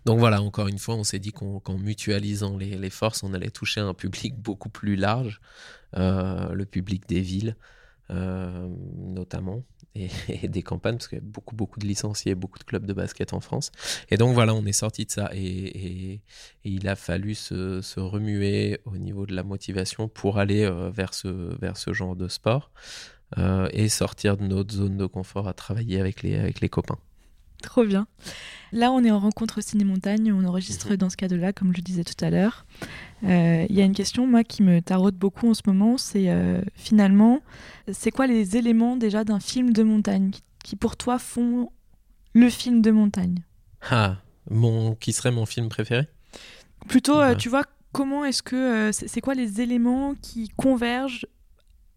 [0.05, 3.81] donc voilà, encore une fois, on s'est dit qu'en mutualisant les, forces, on allait toucher
[3.81, 5.41] un public beaucoup plus large,
[5.97, 7.57] euh, le public des villes
[8.11, 10.09] euh, notamment, et,
[10.49, 13.41] des campagnes, parce qu'il y a beaucoup, de licenciés, beaucoup de clubs de basket en
[13.41, 13.73] France.
[14.11, 16.21] Et donc voilà, on est sorti de ça, et,
[16.65, 21.93] il a fallu se, remuer au niveau de la motivation pour aller euh, vers, ce,
[21.93, 22.71] genre de sport,
[23.73, 26.99] et sortir de notre zone de confort à travailler avec les copains.
[27.65, 28.07] Trop bien.
[28.73, 30.97] Là, on est en rencontre ciné-montagne, on enregistre mhm.
[30.99, 32.67] dans ce cadre-là, comme je le disais tout à l'heure.
[33.25, 36.29] Euh, il y a une question, moi, qui me taraude beaucoup en ce moment, c'est
[36.29, 37.41] euh, finalement,
[37.91, 40.31] c'est quoi les éléments déjà d'un film de montagne
[40.63, 41.71] qui, pour toi, font
[42.35, 43.43] le film de montagne?
[43.91, 44.17] Ah,
[44.51, 46.07] mon, qui serait mon film préféré?
[46.87, 51.27] Plutôt, euh, tu vois, comment est-ce que, c'est quoi les éléments qui convergent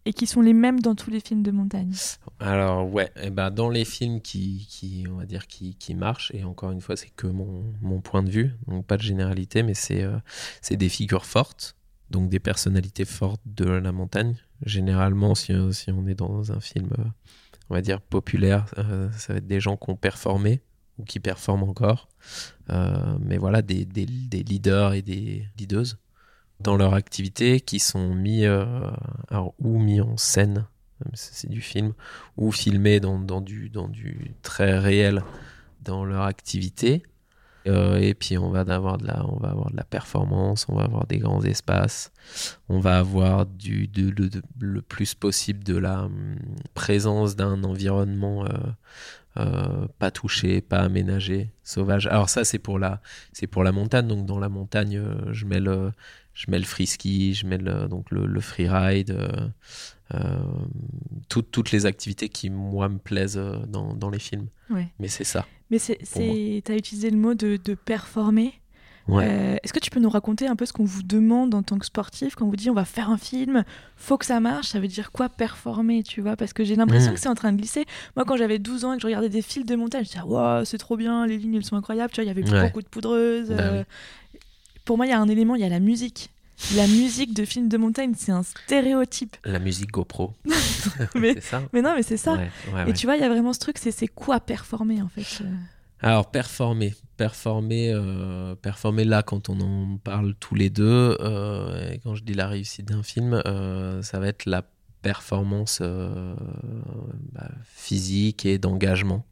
[0.08, 1.93] et qui sont les mêmes dans tous les films de montagne.
[2.39, 5.96] Alors ouais, et eh ben dans les films qui, qui on va dire qui, qui,
[5.96, 9.02] marchent et encore une fois c'est que mon, mon, point de vue, donc pas de
[9.02, 10.17] généralité, mais c'est euh,
[10.62, 11.76] c'est des figures fortes,
[12.10, 14.36] donc des personnalités fortes de la montagne.
[14.65, 17.04] Généralement, si, si on est dans un film, euh,
[17.70, 20.62] on va dire populaire, euh, ça va être des gens qui ont performé
[21.00, 22.08] ou qui performent encore,
[23.20, 25.98] mais voilà des, des, des leaders et des leaders
[26.60, 28.65] dans leur activité qui sont mis euh,
[29.60, 30.65] ou mis en scène
[31.13, 31.93] c'est du film
[32.38, 35.24] ou filmés dans, dans, du, dans du très réel
[35.82, 37.04] dans leur activité
[37.67, 40.76] euh, et puis on va avoir de la on va avoir de la performance on
[40.76, 42.12] va avoir des grands espaces
[42.67, 44.12] on va avoir du de,
[44.60, 46.38] le plus possible de la hum,
[46.74, 48.46] présence d'un environnement
[49.39, 52.08] euh, pas touché, pas aménagé, sauvage.
[52.08, 53.02] Alors ça c'est pour la
[53.34, 54.08] c'est pour la montagne.
[54.08, 55.00] Donc dans la montagne,
[55.32, 55.91] je mets le
[56.38, 59.47] je mets le free ski, je mets le, donc le, le free ride, euh,
[60.13, 60.38] euh,
[61.30, 64.47] toutes les activités qui, moi, me plaisent euh, dans, dans les films.
[64.69, 65.47] Mais c'est ça.
[65.71, 68.54] Mais tu as utilisé le mot de, de performer.
[69.10, 71.86] Est-ce que tu peux nous raconter un peu ce qu'on vous demande en tant que
[71.86, 73.63] sportif quand on vous dit on va faire un film,
[73.95, 76.36] faut que ça marche, ça veut dire quoi performer, tu vois?
[76.36, 77.13] Parce que j'ai l'impression mmh.
[77.13, 77.86] que c'est en train de glisser.
[78.17, 80.23] Moi, quand j'avais 12 ans et que je regardais des films de montage, je disais
[80.23, 82.82] wow, c'est trop bien, les lignes elles sont incroyables, tu vois, il y avait beaucoup
[82.82, 83.50] de poudreuse.
[83.50, 83.86] Bah
[84.88, 86.32] pour moi, il y a un élément, il y a la musique.
[86.76, 89.36] La musique de film de montagne, c'est un stéréotype.
[89.43, 90.34] La musique GoPro.
[91.15, 92.38] mais, ça mais non, mais c'est ça.
[92.88, 95.54] et tu vois, il y a vraiment ce truc, c'est quoi performer en fait euh
[96.00, 96.95] Alors, performer.
[97.17, 102.23] Performer, euh, performer là, quand on en parle tous les deux, euh, et quand je
[102.23, 103.41] dis la réussite d'un film,
[104.02, 104.63] ça va être la
[105.02, 109.26] performance bah, physique et d'engagement.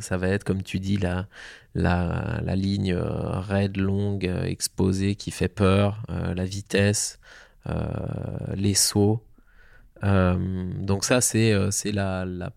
[0.00, 1.26] Ça va être, comme tu dis, la,
[1.74, 7.18] la, la ligne euh, raide, longue, euh, exposée qui fait peur, euh, la vitesse,
[8.56, 9.24] les sauts.
[10.02, 11.52] donc ça, c'est
[11.92, 12.52] la, la,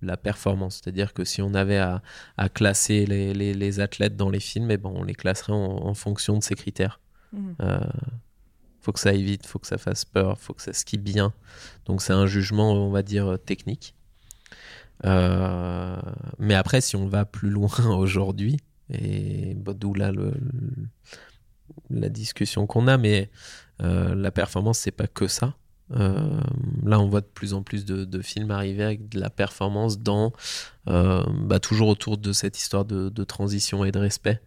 [0.00, 0.80] la, performance.
[0.82, 2.02] C'est-à-dire que si on avait à,
[2.38, 5.92] à classer les, les, les, athlètes dans les films, eh ben, on les classerait en,
[5.92, 7.00] fonction de ces critères.
[7.32, 7.52] Mmh.
[8.80, 11.34] faut que ça aille vite, faut que ça fasse peur, faut que ça skie bien.
[11.84, 13.95] Donc c'est un jugement, on va dire, technique.
[15.04, 15.96] Euh,
[16.38, 18.58] mais après, si on va plus loin aujourd'hui,
[18.90, 20.12] et bah, d'où là
[21.90, 23.30] la discussion qu'on a, mais
[23.82, 25.54] euh, la performance, c'est pas que ça.
[25.92, 26.40] Euh,
[26.84, 30.32] là, on voit de plus en plus de, films arriver avec de la performance dans
[30.86, 34.40] bah, toujours autour de cette histoire de, de, transition et de respect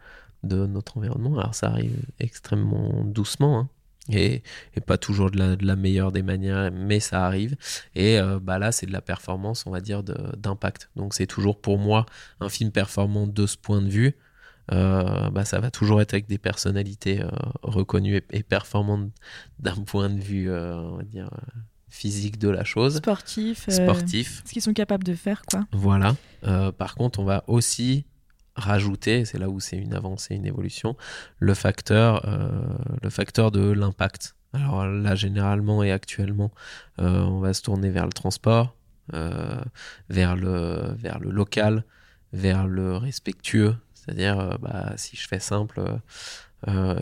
[0.43, 1.37] de notre environnement.
[1.37, 3.59] Alors, ça arrive extrêmement doucement.
[3.59, 3.69] Hein
[4.07, 4.43] et,
[4.85, 7.55] pas toujours de la, meilleure des manières, mais ça arrive.
[7.95, 10.89] Et euh, bah là, c'est de la performance, on va dire, d'impact.
[10.95, 12.05] Donc c'est toujours pour moi
[12.39, 14.15] un film performant de ce point de vue.
[14.71, 17.29] Euh, bah, ça va toujours être avec des personnalités euh,
[17.63, 19.11] reconnues et, performantes
[19.57, 21.29] d'un point de vue, on va dire,
[21.89, 22.97] physique de la chose.
[22.97, 23.69] Sportif.
[23.69, 24.43] Sportif.
[24.45, 25.65] ce qu'ils sont capables de faire, quoi.
[25.71, 26.15] Voilà.
[26.77, 28.05] par contre, on va aussi
[28.59, 30.95] rajouter, c'est là où c'est une avancée, une évolution,
[31.39, 32.25] le facteur,
[33.01, 34.35] le facteur de l'impact.
[34.53, 36.51] Alors là, généralement et actuellement,
[36.97, 38.75] on va se tourner vers le transport,
[39.11, 41.85] vers, le, vers le local,
[42.33, 45.81] vers le respectueux, c'est-à-dire, bah, si je fais simple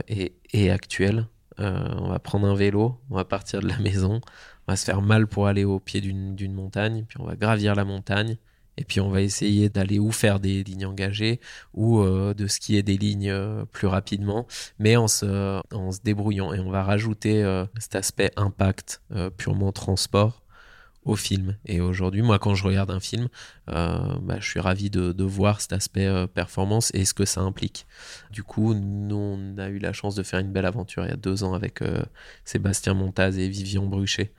[0.08, 4.22] et, et, actuel, on va prendre un vélo, on va partir de la maison,
[4.68, 7.76] on va se faire mal pour aller au pied d'une montagne, puis on va gravir
[7.76, 8.38] la montagne,
[8.78, 11.40] et puis on va essayer d'aller ou faire des lignes engagées
[11.74, 14.48] ou euh, de skier des lignes euh, plus rapidement,
[14.80, 15.62] mais en se,
[16.04, 16.54] débrouillant.
[16.54, 19.02] Et on va rajouter euh, cet aspect impact
[19.38, 20.44] purement transport
[21.08, 21.56] au film.
[21.66, 23.30] Et aujourd'hui, moi, quand je regarde un film,
[23.70, 27.42] euh, bah, je suis ravi de, voir cet aspect euh, performance et ce que ça
[27.42, 27.88] implique.
[28.30, 31.14] Du coup, nous, on a eu la chance de faire une belle aventure il y
[31.14, 32.04] a deux ans avec euh,
[32.44, 34.34] Sébastien Montaz et Vivian Bruchet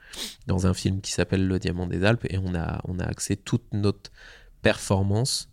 [0.47, 3.35] dans un film qui s'appelle Le Diamant des Alpes et on a, on a axé
[3.35, 4.11] toute notre
[4.61, 5.49] performance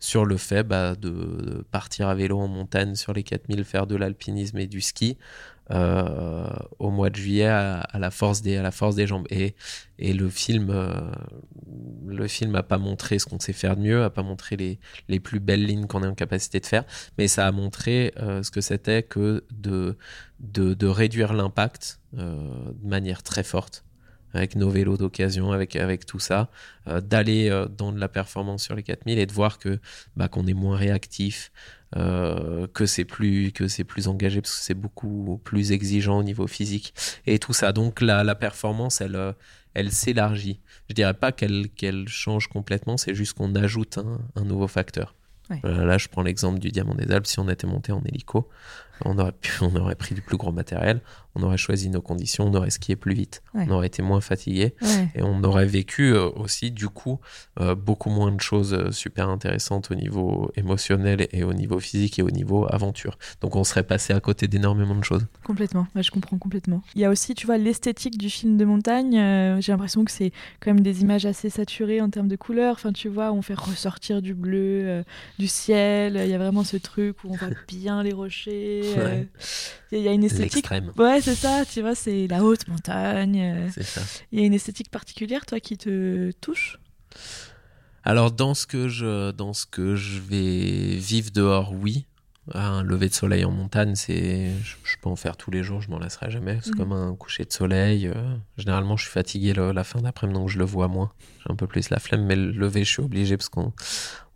[0.00, 3.96] sur le fait bah, de partir à vélo en montagne sur les 4000, faire de
[3.96, 5.16] l'alpinisme et du ski
[5.70, 6.48] euh,
[6.78, 9.26] au mois de juillet à, la force des, à la force des jambes.
[9.30, 9.54] Et,
[9.98, 11.10] et le film euh,
[12.06, 14.78] le film n'a pas montré ce qu'on sait faire de mieux, n'a pas montré les,
[15.08, 16.84] les plus belles lignes qu'on est en capacité de faire,
[17.18, 19.96] mais ça a montré euh, ce que c'était que de,
[20.40, 23.83] de, de réduire l'impact de manière très forte
[24.34, 26.50] avec nos vélos d'occasion, avec, avec tout ça,
[26.86, 29.78] d'aller dans de la performance sur les 4000 et de voir que
[30.16, 31.50] bah, qu'on est moins réactif,
[31.96, 36.22] euh, que c'est plus que c'est plus engagé parce que c'est beaucoup plus exigeant au
[36.24, 36.92] niveau physique
[37.26, 37.72] et tout ça.
[37.72, 39.32] Donc la, la performance, elle euh,
[39.74, 40.60] elle s'élargit.
[40.88, 45.14] Je dirais pas qu'elle qu'elle change complètement, c'est juste qu'on ajoute un, un, nouveau facteur.
[45.64, 47.26] Euh, là, je prends l'exemple du Diamant des Alpes.
[47.26, 48.48] Si on était monté en hélico,
[49.04, 51.00] on aurait, pu, on aurait pris du plus gros matériel,
[51.34, 54.74] on aurait choisi nos conditions, on aurait skié plus vite, on aurait été moins fatigué
[55.14, 57.18] et on aurait vécu euh, aussi du coup
[57.60, 62.18] euh, beaucoup moins de choses euh, super intéressantes au niveau émotionnel et au niveau physique
[62.18, 63.18] et au niveau aventure.
[63.40, 65.26] Donc on serait passé à côté d'énormément de choses.
[65.42, 66.82] Complètement, je comprends complètement.
[66.94, 69.60] Il y a aussi, tu vois, l'esthétique du film de montagne.
[69.60, 72.74] J'ai l'impression que c'est quand même des images assez saturées en termes de couleurs.
[72.74, 75.04] Enfin, tu vois, on fait ressortir du bleu,
[75.38, 76.20] du ciel.
[76.22, 78.83] Il y a vraiment ce truc où on voit bien les rochers.
[79.92, 80.68] Il y a une esthétique.
[80.96, 83.40] Ouais, c'est ça, tu vois, c'est la haute montagne.
[83.40, 83.68] Euh.
[83.72, 84.00] C'est ça.
[84.32, 86.78] Il y a une esthétique particulière, toi, qui te touche?
[88.02, 92.06] Alors, dans ce que je, dans ce que je vais vivre dehors, oui.
[92.52, 95.88] Un lever de soleil en montagne, c'est, je, peux en faire tous les jours, je
[95.88, 96.58] m'en laisserai jamais.
[96.62, 96.76] C'est mhm.
[96.76, 98.06] comme un coucher de soleil.
[98.06, 98.36] Euh.
[98.58, 101.10] généralement, je suis fatigué la fin d'après-midi, donc je le vois moins.
[101.38, 103.72] J'ai un peu plus la flemme, mais le lever, je suis obligé parce qu'on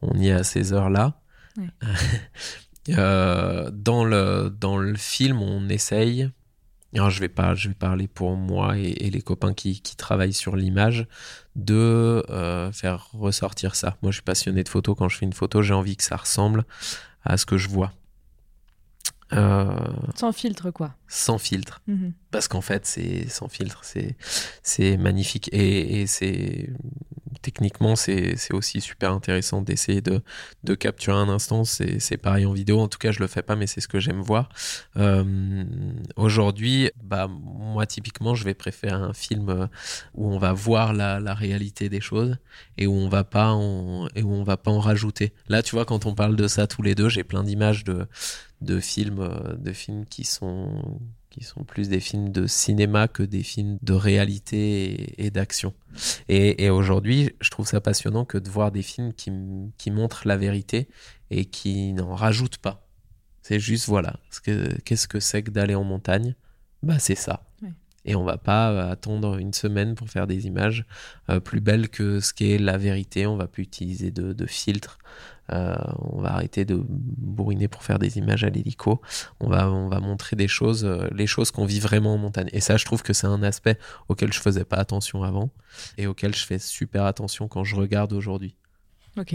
[0.01, 1.21] on y est à ces heures-là.
[2.91, 6.31] Euh, dans, le, dans le film, on essaye.
[6.95, 10.33] Alors, je vais pas, je vais parler pour moi et, les copains qui, qui, travaillent
[10.33, 11.07] sur l'image
[11.55, 13.99] de euh, faire ressortir ça.
[14.03, 14.97] Moi, je suis passionné de photos.
[14.97, 16.65] Quand je fais une photo, j'ai envie que ça ressemble
[17.25, 17.93] à ce que je vois.
[19.35, 19.67] Euh,
[20.15, 20.95] sans filtre, quoi.
[21.07, 21.83] Sans filtre.
[21.87, 22.15] Mhm.
[22.31, 24.17] Parce qu'en fait, c'est sans filtre, c'est
[24.63, 26.71] c'est magnifique et, et c'est
[27.43, 30.23] techniquement, c'est aussi super intéressant d'essayer de,
[30.65, 31.65] de, capturer un instant.
[31.65, 32.81] C'est pareil en vidéo.
[32.81, 34.49] En tout cas, je le fais pas, mais c'est ce que j'aime voir.
[34.97, 35.65] Euh,
[36.17, 39.67] aujourd'hui, bah, moi, typiquement, je vais préférer un film euh,
[40.15, 42.37] où on va voir la, la réalité des choses
[42.77, 45.33] et où on va pas en, et où on va pas en rajouter.
[45.49, 48.07] Là, tu vois, quand on parle de ça tous les deux, j'ai plein d'images de,
[48.61, 51.01] de films, euh, de films qui sont
[51.39, 55.73] qui sont plus des films de cinéma que des films de réalité et, d'action.
[56.29, 59.31] Et, aujourd'hui, je trouve ça passionnant que de voir des films qui,
[59.79, 60.89] qui montrent la vérité
[61.31, 62.89] et qui n'en rajoutent pas.
[63.43, 64.19] C'est juste, voilà,
[64.85, 66.35] qu'est-ce que c'est que d'aller en montagne?
[66.83, 67.45] Bah c'est ça.
[68.05, 70.87] Et on va pas attendre une semaine pour faire des images
[71.29, 73.27] euh, plus belles que ce qu'est la vérité.
[73.27, 74.99] On va plus utiliser de, de filtres.
[75.53, 79.01] Euh, on va arrêter de bourriner pour faire des images à l'hélico.
[79.41, 82.49] On va, on va montrer des choses, euh, les choses qu'on vit vraiment en montagne.
[82.53, 85.51] Et ça, je trouve que c'est un aspect auquel je faisais pas attention avant
[85.97, 88.55] et auquel je fais super attention quand je regarde aujourd'hui.
[89.17, 89.35] Ok.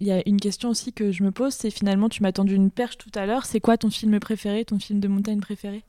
[0.00, 2.54] Il y a une question aussi que je me pose, c'est finalement, tu m'as tendu
[2.54, 3.46] une perche tout à l'heure.
[3.46, 5.82] C'est quoi ton film préféré, ton film de montagne préféré?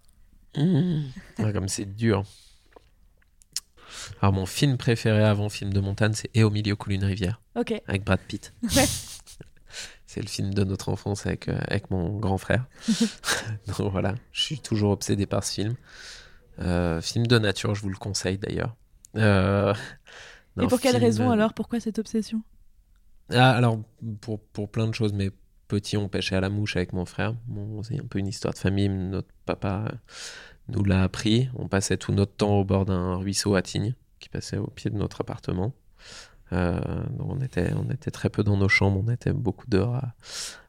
[0.57, 1.01] Mmh.
[1.53, 2.23] Comme c'est dur.
[4.21, 7.41] Alors mon film préféré avant film de montagne, c'est Et au milieu coule une rivière.
[7.55, 7.73] Ok.
[7.87, 8.53] Avec Brad Pitt.
[8.75, 8.85] Ouais.
[10.15, 12.67] C'est le film de notre enfance avec, euh, avec mon grand frère.
[13.67, 15.75] Donc voilà, je suis toujours obsédé par ce film.
[16.59, 18.77] Euh, film de nature, je vous le conseille d'ailleurs.
[19.17, 19.73] Euh,
[20.61, 21.53] Et pour quelle raison alors?
[21.53, 22.41] Pourquoi cette obsession?
[23.29, 23.81] Ah, Alors,
[24.21, 25.31] pour, pour plein de choses, mais
[25.67, 27.35] petit, on pêchait à la mouche avec mon frère.
[27.47, 28.87] Bon, c'est un peu une histoire de famille.
[28.87, 29.91] Notre papa
[30.69, 31.49] nous l'a appris.
[31.55, 34.89] On passait tout notre temps au bord d'un ruisseau à Tignes, qui passait au pied
[34.89, 35.73] de notre appartement.
[36.51, 40.13] On, était, on était très peu dans nos chambres, on était beaucoup dehors à,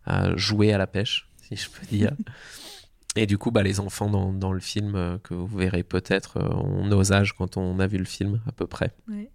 [0.05, 2.13] à jouer à la pêche, si je peux dire.
[3.19, 6.85] Et du coup, bah, les enfants dans, dans le film que vous verrez peut-être ont
[6.85, 8.93] nos âges quand on a vu le film à peu près.
[9.09, 9.31] Ouais.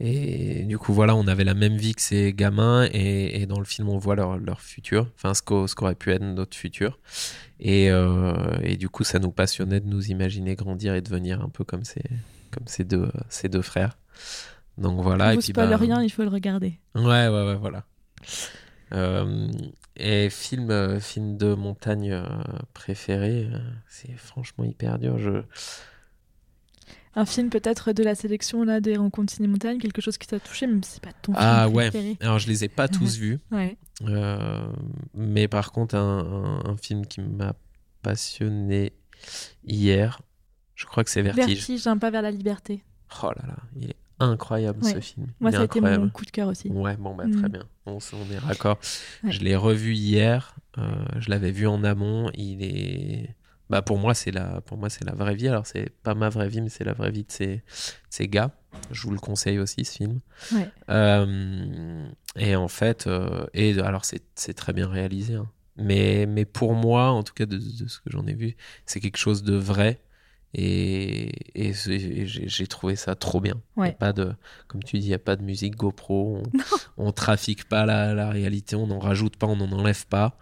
[0.00, 3.58] Et du coup, voilà, on avait la même vie que ces gamins, et, et dans
[3.58, 7.00] le film, on voit leur, leur futur, enfin ce qu'aurait pu être notre futur.
[7.58, 11.48] Et, euh, et, du coup, ça nous passionnait de nous imaginer grandir et devenir un
[11.48, 12.04] peu comme ces,
[12.52, 13.98] comme ces, deux, ces deux frères.
[14.78, 15.28] Donc voilà.
[15.28, 16.78] On et vous spoil bah, rien, il faut le regarder.
[16.94, 17.84] Ouais, ouais, ouais, voilà.
[18.92, 19.48] Euh,
[19.96, 22.24] et film, euh, film de montagne euh,
[22.72, 23.48] préféré,
[23.88, 25.18] c'est franchement hyper dur.
[25.18, 25.42] Je,
[27.16, 30.66] Un film peut-être de la sélection là des rencontres ciné-montagne, quelque chose qui t'a touché,
[30.66, 31.90] même si c'est pas ton Ah film ouais.
[31.90, 32.16] préféré.
[32.20, 33.40] Alors, je les ai pas tous vus.
[33.50, 33.76] Ouais.
[34.06, 34.66] Euh,
[35.14, 37.54] mais par contre, un, un- un film qui m'a
[38.02, 38.92] passionné
[39.66, 40.22] hier,
[40.76, 41.46] je crois que c'est Vertige.
[41.66, 42.84] Vertige, un pas vers la liberté.
[43.22, 44.92] Oh là là, il est incroyable Ouais.
[44.92, 45.26] ce film.
[45.40, 46.68] Moi, ça a été mon coup de cœur aussi.
[46.68, 47.36] Ouais, bon, bah, Mm.
[47.40, 47.64] très bien.
[47.86, 48.78] On, on est raccord.
[49.24, 49.30] Ouais.
[49.32, 50.54] Je l'ai revu hier.
[50.78, 52.30] euh, je l'avais vu en amont.
[52.34, 53.34] Il est.
[53.70, 55.48] Bah, pour moi, c'est la, pour moi, c'est la vraie vie.
[55.48, 57.62] Alors, c'est pas ma vraie vie, mais c'est la vraie vie de ces, de
[58.10, 58.50] ces gars.
[58.92, 60.20] Je vous le conseille aussi, ce film.
[60.52, 60.68] Ouais.
[60.90, 65.34] Euh, et en fait, euh, et alors, c'est, c'est très bien réalisé.
[65.34, 65.48] hein.
[65.76, 69.00] Mais, mais pour moi, en tout cas, de, de ce que j'en ai vu, c'est
[69.00, 70.00] quelque chose de vrai.
[70.54, 73.54] Et, et c'est- et j'ai, trouvé ça trop bien.
[73.76, 74.32] Y a pas de,
[74.66, 76.42] comme tu dis, il n'y a pas de musique GoPro.
[76.42, 76.42] On,
[77.08, 80.38] on trafique pas la, la réalité, on n'en rajoute pas, on n'en enlève pas.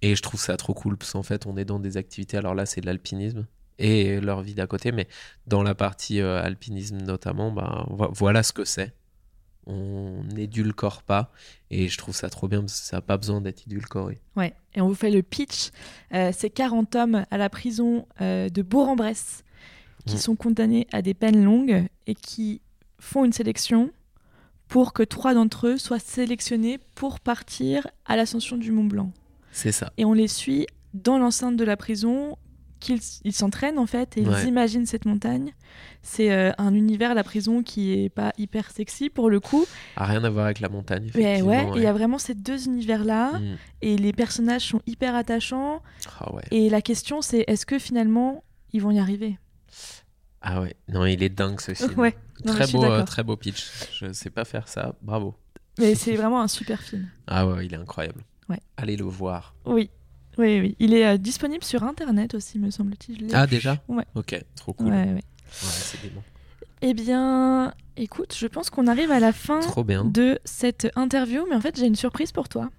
[0.00, 2.36] Et je trouve ça trop cool parce qu'en fait, on est dans des activités.
[2.36, 3.46] Alors là, c'est de l'alpinisme
[3.78, 5.08] et leur vie d'à côté, mais
[5.46, 8.92] dans la partie euh, alpinisme notamment, bah, vo- voilà ce que c'est.
[9.66, 11.30] On n'édulcore pas
[11.70, 14.20] et je trouve ça trop bien parce que ça n'a pas besoin d'être édulcoré.
[14.36, 15.70] Ouais, et on vous fait le pitch.
[16.12, 19.44] Euh, c'est 40 hommes à la prison euh, de Bourg-en-Bresse
[20.06, 20.18] qui Mm.
[20.18, 22.60] sont condamnés à des peines longues et qui
[22.98, 23.90] font une sélection
[24.66, 29.12] pour que trois d'entre eux soient sélectionnés pour partir à l'ascension du Mont Blanc.
[29.52, 29.92] C'est ça.
[29.98, 32.36] Et on les suit dans l'enceinte de la prison,
[32.82, 34.42] qu'ils ils s'entraînent en fait et Ouais.
[34.42, 35.54] ils imaginent cette montagne.
[36.02, 39.64] C'est euh, un univers, la prison, qui est pas hyper sexy pour le coup.
[39.96, 41.10] A rien à voir avec la montagne.
[41.14, 43.56] Mais Effectivement, ouais, il y a vraiment ces deux univers-là Mm.
[43.82, 45.82] et les personnages sont hyper attachants.
[46.20, 46.42] Ah ouais.
[46.50, 49.38] Et la question, c'est est-ce que finalement, ils vont y arriver?
[50.40, 50.74] Ah ouais.
[50.88, 51.98] Non, il est dingue ce film.
[51.98, 53.64] Ouais, non, mais très beau, euh, très beau pitch.
[54.00, 54.94] Je sais pas faire ça.
[55.02, 55.34] Bravo.
[55.78, 57.08] Mais c'est vraiment un super film.
[57.26, 58.22] Ah ouais, il est incroyable.
[58.48, 58.58] Ouais.
[58.76, 59.54] Allez le voir.
[59.64, 59.88] Oui,
[60.38, 60.76] oui, oui.
[60.78, 63.28] Il est euh, disponible sur Internet aussi, me semble-t-il.
[63.34, 64.04] Ah déjà Ouais.
[64.14, 64.88] Ok, trop cool.
[64.88, 65.22] Ouais, Ouais, ouais.
[65.52, 66.22] c'est dément.
[66.80, 70.04] Eh bien, écoute, je pense qu'on arrive à la fin Trop bien.
[70.04, 72.70] de cette interview, mais en fait, j'ai une surprise pour toi.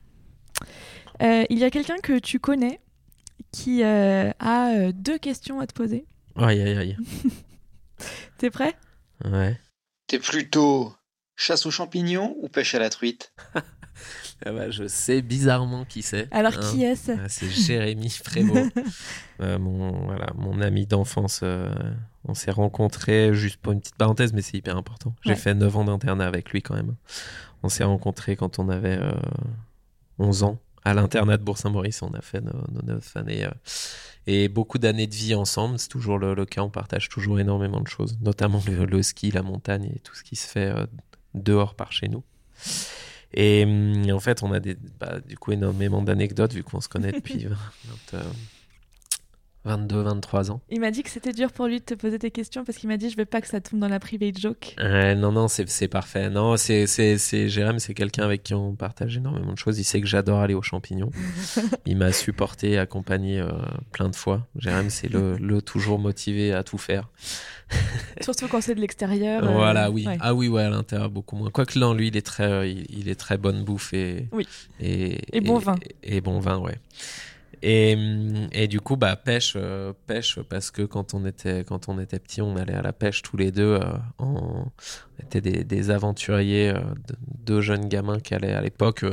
[1.21, 2.79] Euh, il y a quelqu'un que tu connais
[3.51, 6.05] qui euh, a euh, deux questions à te poser.
[6.35, 6.97] Aïe aïe aïe.
[8.39, 8.75] T'es prêt?
[9.23, 9.57] Ouais.
[10.07, 10.93] T'es plutôt
[11.35, 13.31] chasse aux champignons ou pêche à la truite?
[14.45, 16.27] Ah bah, je sais bizarrement qui c'est.
[16.31, 16.71] Alors, hein.
[16.71, 18.71] qui est-ce Ah, C'est Jérémy Prévost,
[19.41, 21.39] Euh, mon, voilà, mon ami d'enfance.
[21.43, 21.73] euh,
[22.25, 25.15] on s'est rencontrés, juste pour une petite parenthèse, mais c'est hyper important.
[25.25, 26.95] J'ai fait 9 ans d'internat avec lui quand même.
[27.63, 29.11] On s'est rencontrés quand on avait euh,
[30.19, 32.01] 11 ans à l'internat de Bourg-Saint-Maurice.
[32.01, 33.51] On a fait nos, nos 9 années euh,
[34.27, 35.79] et beaucoup d'années de vie ensemble.
[35.79, 36.61] C'est toujours le, le cas.
[36.61, 40.23] On partage toujours énormément de choses, notamment le, le ski, la montagne et tout ce
[40.23, 40.85] qui se fait euh,
[41.33, 42.23] dehors par chez nous.
[43.33, 46.89] Et, hum, en fait, on a des, bah, du coup énormément d'anecdotes vu qu'on se
[46.89, 47.55] connaît depuis 20,
[48.15, 48.23] euh,
[49.65, 50.61] 22, 23 ans.
[50.69, 52.89] Il m'a dit que c'était dur pour lui de te poser tes questions parce qu'il
[52.89, 54.75] m'a dit je veux pas que ça tombe dans la private joke.
[54.79, 56.29] Euh, non, non, c'est parfait.
[56.29, 56.85] Non, c'est
[57.47, 59.79] Jérém, c'est quelqu'un avec qui on partage énormément de choses.
[59.79, 61.11] Il sait que j'adore aller aux champignons.
[61.85, 63.49] Il m'a supporté, accompagné euh,
[63.91, 64.47] plein de fois.
[64.57, 67.09] Jérém, c'est le, le toujours motivé à tout faire.
[68.21, 69.43] Surtout quand c'est de l'extérieur.
[69.43, 70.05] euh, voilà, oui.
[70.05, 70.17] ouais.
[70.19, 71.49] Ah oui, ouais, à l'intérieur beaucoup moins.
[71.49, 74.47] Quoique non, lui, il est très, il, il est très bonne bouffe et Oui.
[74.79, 75.75] et, Et bon vin.
[76.03, 76.75] Et, et bon vin, ouais.
[77.65, 81.87] Et, hum, et du coup, bah pêche, euh, pêche parce que quand on était quand
[81.87, 83.79] on était petit, on allait à la pêche tous les deux.
[83.81, 84.71] euh, en,
[85.19, 89.05] on était des, des aventuriers, euh, de- deux jeunes gamins qui allaient à l'époque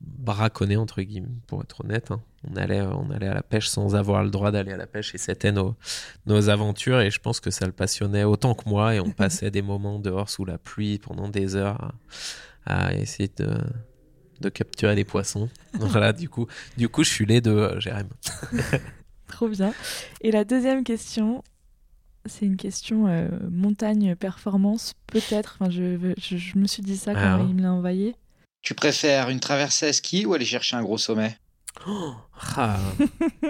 [0.00, 2.10] braconner entre guillemets, pour être honnête.
[2.10, 2.20] hein.
[2.50, 5.14] On allait on allait à la pêche sans avoir le droit d'aller à la pêche
[5.14, 5.76] et c'était nos
[6.26, 9.50] nos aventures et je pense que ça le passionnait autant que moi et on passait
[9.50, 11.92] des moments dehors sous la pluie pendant des heures
[12.64, 13.48] à, à essayer de
[14.40, 15.48] de capturer des poissons.
[15.74, 18.08] voilà, du coup, du coup, je suis les deux, euh, Jérém.
[19.28, 19.72] Trop bien.
[20.22, 21.42] Et la deuxième question,
[22.26, 25.56] c'est une question euh, montagne performance, peut-être.
[25.60, 27.46] Enfin, je, veux- je, je me suis dit ça quand Ah.
[27.48, 28.16] il me l'a envoyé.
[28.62, 31.36] Tu préfères une traversée à ski ou aller chercher un gros sommet?
[31.86, 32.12] Oh,
[32.56, 32.78] ah.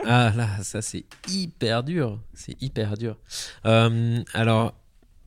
[0.04, 2.20] Ah, là, ça c'est hyper dur.
[2.34, 3.16] C'est hyper dur.
[3.64, 4.74] Euh, alors,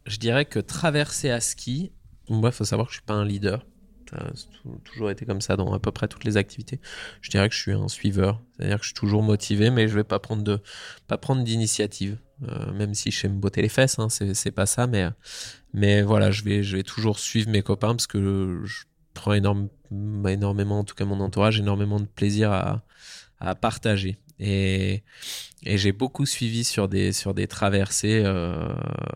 [0.05, 1.91] je dirais que traverser à ski,
[2.29, 3.65] Moi, il faut savoir que je suis pas un leader.
[4.13, 6.79] Ça toujours été comme ça dans à peu près toutes les activités.
[7.21, 9.95] Je dirais que je suis un suiveur, c'est-à-dire que je suis toujours motivé, mais je
[9.95, 10.59] vais pas prendre de
[11.07, 12.17] pas prendre d'initiative.
[12.49, 15.07] Euh, même si je sais me botter les fesses, hein, c'est pas ça, mais
[15.73, 18.83] mais voilà, je vais je vais toujours suivre mes copains parce que je
[19.13, 19.69] prends énorme,
[20.27, 22.83] énormément, en tout cas mon entourage, énormément de plaisir à,
[23.39, 24.17] à partager.
[24.43, 25.03] Et,
[25.65, 28.21] j'ai beaucoup suivi sur des, sur des traversées.
[28.25, 28.67] Euh,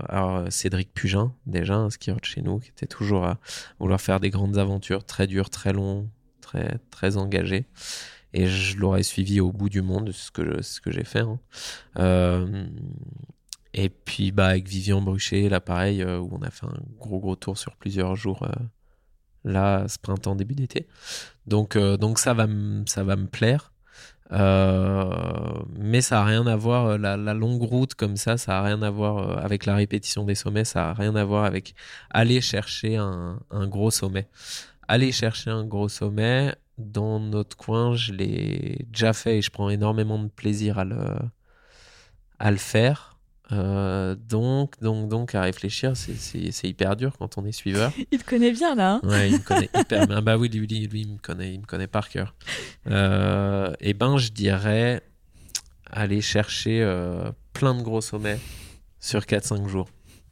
[0.08, 3.38] alors Cédric Pugin, déjà, un skieur de chez nous, qui était toujours à
[3.80, 6.10] vouloir faire des grandes aventures, très dures, très longs,
[6.40, 7.66] très, très engagées.
[8.34, 11.20] Et je l'aurais suivi au bout du monde, ce que, ce que j'ai fait.
[11.20, 11.40] Hein.
[12.00, 12.66] Euh,
[13.74, 17.20] et puis bah, avec Vivian Bruchet, là pareil, euh, où on a fait un gros
[17.20, 18.48] gros tour sur plusieurs jours,
[19.44, 20.88] là, ce printemps, début d'été.
[21.46, 22.48] Donc, donc ça, va
[22.86, 23.74] ça va me plaire.
[24.34, 28.64] Euh, mais ça a rien à voir, euh, la, longue route comme ça, ça a
[28.64, 31.76] rien à voir euh, avec la répétition des sommets, ça a rien à voir avec
[32.10, 34.28] aller chercher un, gros sommet.
[34.88, 39.70] Aller chercher un gros sommet, dans notre coin, je l'ai déjà fait et je prends
[39.70, 40.98] énormément de plaisir à le,
[42.40, 43.17] à le faire.
[43.52, 47.92] Euh, donc, donc, donc, à réfléchir, c'est hyper dur quand on est suiveur.
[48.12, 48.96] Il te connaît bien là.
[48.96, 50.22] Hein ouais, il me connaît hyper bien.
[50.22, 52.36] Bah oui, lui, lui, il me connaît, il me connaît par cœur.
[52.88, 55.02] Euh, et ben, je dirais
[55.90, 58.40] aller chercher euh, plein de gros sommets
[59.00, 59.90] sur 4-5 jours.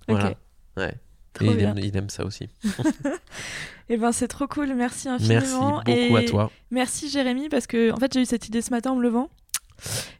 [0.07, 0.33] Voilà.
[0.77, 0.93] Ouais.
[1.41, 2.49] et il aime, il aime, ça aussi.
[3.89, 5.81] et ben c'est trop cool, merci infiniment.
[5.85, 6.51] Merci beaucoup à toi.
[6.71, 9.29] Merci Jérémy parce que en fait j'ai eu cette idée ce matin en me levant.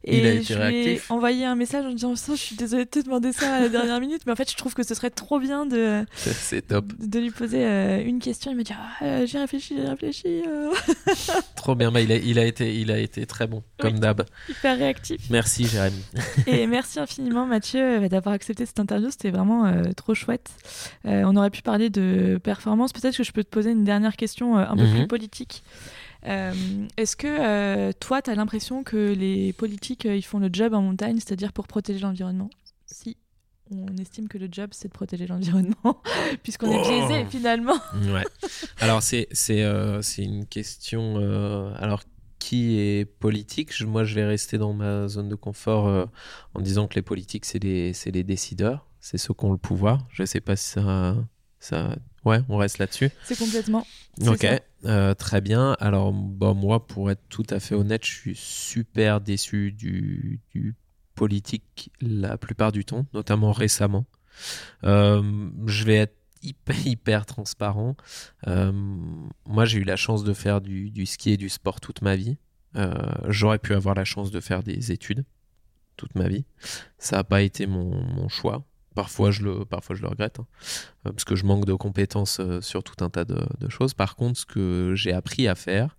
[0.03, 2.85] Et il a été je lui ai envoyé un message en disant Je suis désolée
[2.85, 4.93] de te demander ça à la dernière minute, mais en fait, je trouve que ce
[4.93, 6.05] serait trop bien de,
[6.67, 6.85] top.
[6.99, 8.51] de lui poser euh, une question.
[8.51, 10.43] Il m'a dit ah, J'ai réfléchi, j'ai réfléchi.
[10.47, 10.71] Euh.
[11.55, 14.25] trop bien, bah, il, a, il, a été, il a été très bon, comme d'hab.
[14.49, 15.21] Hyper réactif.
[15.29, 16.03] Merci, Jérémy.
[16.47, 19.09] et merci infiniment, Mathieu, euh, d'avoir accepté cette interview.
[19.09, 20.51] C'était vraiment trop chouette.
[21.03, 22.93] on aurait pu parler de performance.
[22.93, 24.95] Peut-être que je peux te poser une dernière question un peu mhm.
[24.95, 25.63] plus politique.
[26.27, 30.49] Euh, est-ce que euh, toi, tu as l'impression que les politiques, euh, ils font le
[30.51, 32.49] job en montagne, c'est-à-dire pour protéger l'environnement?
[32.85, 33.17] Si
[33.71, 36.01] on estime que le job, c'est de protéger l'environnement,
[36.43, 37.29] puisqu'on est biaisé oh.
[37.29, 37.77] finalement.
[38.13, 38.25] ouais.
[38.79, 39.27] Alors, c'est
[40.17, 41.17] une question.
[41.77, 42.03] alors,
[42.39, 43.79] qui est politique?
[43.81, 46.09] Moi, je vais rester dans ma zone de confort
[46.53, 50.05] en disant que les politiques, c'est les, les décideurs, c'est ceux qui ont le pouvoir.
[50.11, 51.15] Je ne sais pas si ça,
[51.59, 51.95] ça
[52.25, 53.11] Ouais, on reste là-dessus.
[53.23, 53.85] C'est complètement.
[54.25, 54.47] Ok,
[54.85, 55.77] euh, très bien.
[55.79, 60.41] Alors, bon, moi, pour être tout à fait honnête, je suis super déçu du,
[61.13, 64.05] politique la plupart du temps, notamment récemment.
[64.83, 67.95] Euh, je vais être hyper, hyper transparent.
[68.47, 68.71] Euh,
[69.45, 72.37] moi, j'ai eu la chance de faire du, ski et du sport toute ma vie.
[73.29, 75.23] J'aurais pu avoir la chance de faire des études
[75.95, 76.43] toute ma vie.
[76.97, 78.65] Ça n'a pas été mon choix.
[78.95, 80.47] Parfois je le, parfois je le regrette, hein.
[81.05, 83.37] euh, parce que je manque de compétences euh, sur tout un tas de,
[83.69, 83.93] choses.
[83.93, 85.97] Par contre, ce que j'ai appris à faire,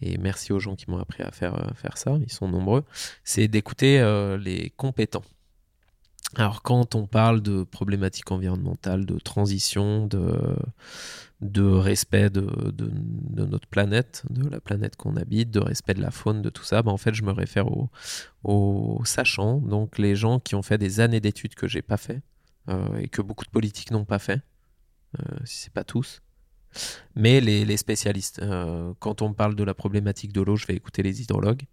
[0.00, 2.84] et merci aux gens qui m'ont appris à faire, euh, faire ça, ils sont nombreux,
[3.24, 4.00] c'est d'écouter
[4.40, 5.24] les compétents.
[6.36, 10.56] Alors quand on parle de problématiques environnementales, de transition, de,
[11.40, 12.46] de respect de,
[13.34, 16.82] notre planète, de la planète qu'on habite, de respect de la faune, de tout ça,
[16.82, 17.66] ben en fait je me réfère
[18.42, 22.20] aux, sachants, donc les gens qui ont fait des années d'études que j'ai pas fait
[22.68, 24.42] euh, et que beaucoup de politiques n'ont pas fait,
[25.18, 26.20] euh, si c'est pas tous.
[27.16, 31.02] Mais les, spécialistes, euh, quand on parle de la problématique de l'eau, je vais écouter
[31.02, 31.64] les hydrologues.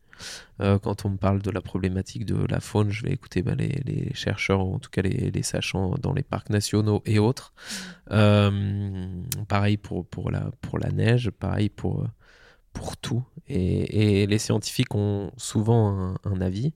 [0.59, 3.55] Euh, quand on me parle de la problématique de la faune, je vais écouter bah,
[3.55, 7.53] les, chercheurs, en tout cas les, sachants dans les parcs nationaux et autres.
[8.11, 9.07] Euh,
[9.47, 12.07] pareil pour, pour, la, pour la neige, pareil pour,
[12.73, 13.23] pour tout.
[13.47, 16.73] Et, les scientifiques ont souvent un, avis.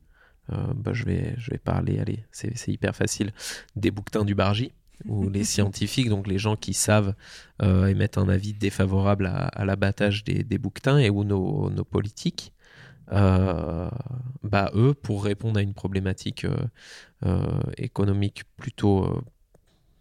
[0.52, 3.32] Euh, bah, je, vais, je vais parler, allez, c'est hyper facile,
[3.76, 4.74] des bouquetins du Bargy
[5.06, 7.16] ou les scientifiques, donc les gens qui savent
[7.62, 12.54] émettre un avis défavorable à, l'abattage des, des, bouquetins et ou nos, nos politiques
[13.12, 16.55] bah, eux, pour répondre à une problématique euh,
[17.26, 19.24] euh, économique plutôt,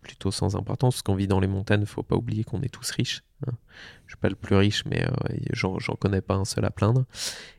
[0.01, 2.69] plutôt sans importance, parce qu'on vit dans les montagnes, il faut pas oublier qu'on est
[2.69, 3.23] tous riches.
[3.47, 3.53] Hein.
[4.07, 5.07] Je suis pas le plus riche, mais
[5.53, 7.05] j'en connais pas un seul à plaindre.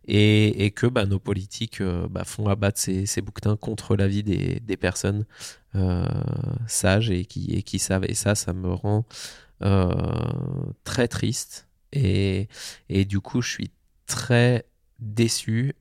[0.05, 4.77] Et, que bah, nos politiques bah, font abattre ces, ces, bouquetins contre la vie des,
[4.77, 5.25] personnes
[6.67, 8.05] sages et qui, savent.
[8.05, 9.05] Et ça, ça me rend
[10.83, 11.67] très triste.
[11.93, 12.47] Et
[12.89, 13.71] du coup, je suis
[14.07, 14.65] très
[15.01, 15.73] déçu,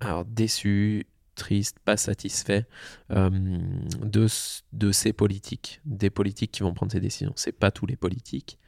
[0.00, 2.66] alors déçu, triste, pas satisfait
[3.12, 4.26] euh, de,
[4.72, 7.32] de ces politiques, des politiques qui vont prendre ces décisions.
[7.36, 8.58] C'est pas tous les politiques.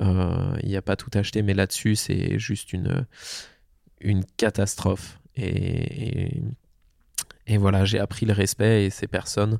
[0.00, 3.06] Euh, il n'y a pas tout acheté, mais là-dessus, c'est juste une,
[4.00, 5.18] une catastrophe.
[5.36, 6.42] Et,
[7.46, 9.58] et, voilà, j'ai appris le respect et ces personnes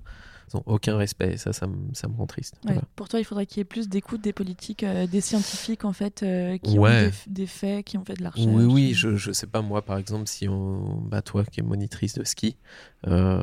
[0.52, 2.54] Ils n'ont aucun respect et ça, ça, me- ça me rend triste.
[2.64, 2.72] Ouais.
[2.72, 2.82] Voilà.
[2.96, 5.92] Pour toi, il faudrait qu'il y ait plus d'écoute des politiques, euh, des scientifiques en
[5.92, 8.48] fait, euh, qui ont des, des faits, qui ont fait de la recherche.
[8.50, 11.00] Oui, oui, je, je sais pas, moi par exemple, si on.
[11.02, 12.56] Bah, toi qui es monitrice de ski,
[13.06, 13.42] euh,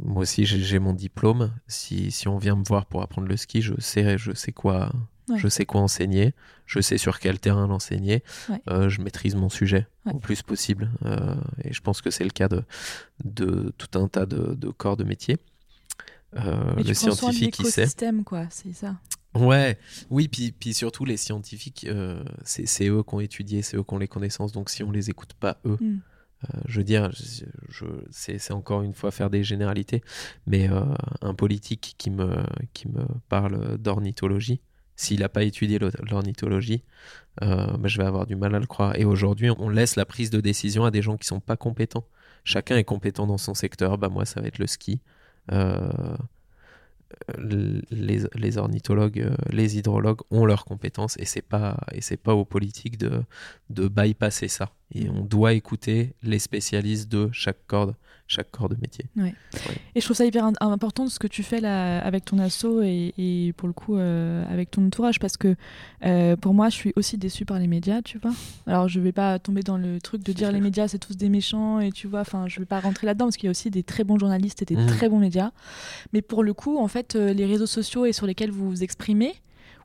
[0.00, 1.52] moi aussi j'ai j'ai mon diplôme.
[1.66, 4.90] Si, si on vient me voir pour apprendre le ski, je sais, je sais quoi.
[5.28, 5.38] Ouais.
[5.38, 6.34] Je sais quoi enseigner,
[6.66, 8.60] je sais sur quel terrain l'enseigner, Ouais.
[8.68, 10.12] Euh, je maîtrise mon sujet Ouais.
[10.14, 10.90] au plus possible.
[11.06, 12.64] Euh, et je pense que c'est le cas de,
[13.24, 15.38] de tout un tas de, de corps de métier.
[16.36, 17.86] Euh, le scientifique, il sait.
[18.24, 18.96] quoi, c'est ça.
[19.34, 19.78] Ouais,
[20.10, 23.82] oui, puis, puis surtout les scientifiques, euh, c'est c'est eux qui ont étudié, c'est eux
[23.82, 25.98] qui ont les connaissances, donc si on les écoute pas, eux, Mm.
[26.44, 30.02] euh, je veux dire, je, je- c'est c'est encore une fois faire des généralités,
[30.46, 30.82] mais euh,
[31.22, 32.42] un politique qui me,
[32.74, 34.60] qui me parle d'ornithologie,
[34.96, 36.82] s'il n'a pas étudié l'o- l'ornithologie,
[37.40, 38.96] bah, je vais avoir du mal à le croire.
[38.98, 42.06] Et aujourd'hui, on laisse la prise de décision à des gens qui sont pas compétents.
[42.44, 45.00] Chacun est compétent dans son secteur, bah moi ça va être le ski.
[45.50, 46.16] Euh,
[47.38, 52.34] les, les ornithologues, euh, les hydrologues ont leurs compétences et c'est pas et c'est pas
[52.34, 53.22] aux politiques de,
[53.70, 54.72] de bypasser ça.
[54.94, 57.94] Et on doit écouter les spécialistes de chaque corde,
[58.32, 59.04] chaque corps de métier.
[59.94, 63.12] Et je trouve ça hyper important ce que tu fais là avec ton asso et,
[63.18, 65.54] et pour le coup euh, avec ton entourage parce que
[66.04, 68.32] euh, pour moi je suis aussi déçue par les médias, tu vois.
[68.66, 70.52] Alors je vais pas tomber dans le truc de dire clair.
[70.52, 73.26] les médias c'est tous des méchants et tu vois, enfin je vais pas rentrer là-dedans
[73.26, 74.86] parce qu'il y a aussi des très bons journalistes et des Mhm.
[74.86, 75.50] très bons médias.
[76.12, 78.82] Mais pour le coup en fait euh, les réseaux sociaux et sur lesquels vous vous
[78.82, 79.34] exprimez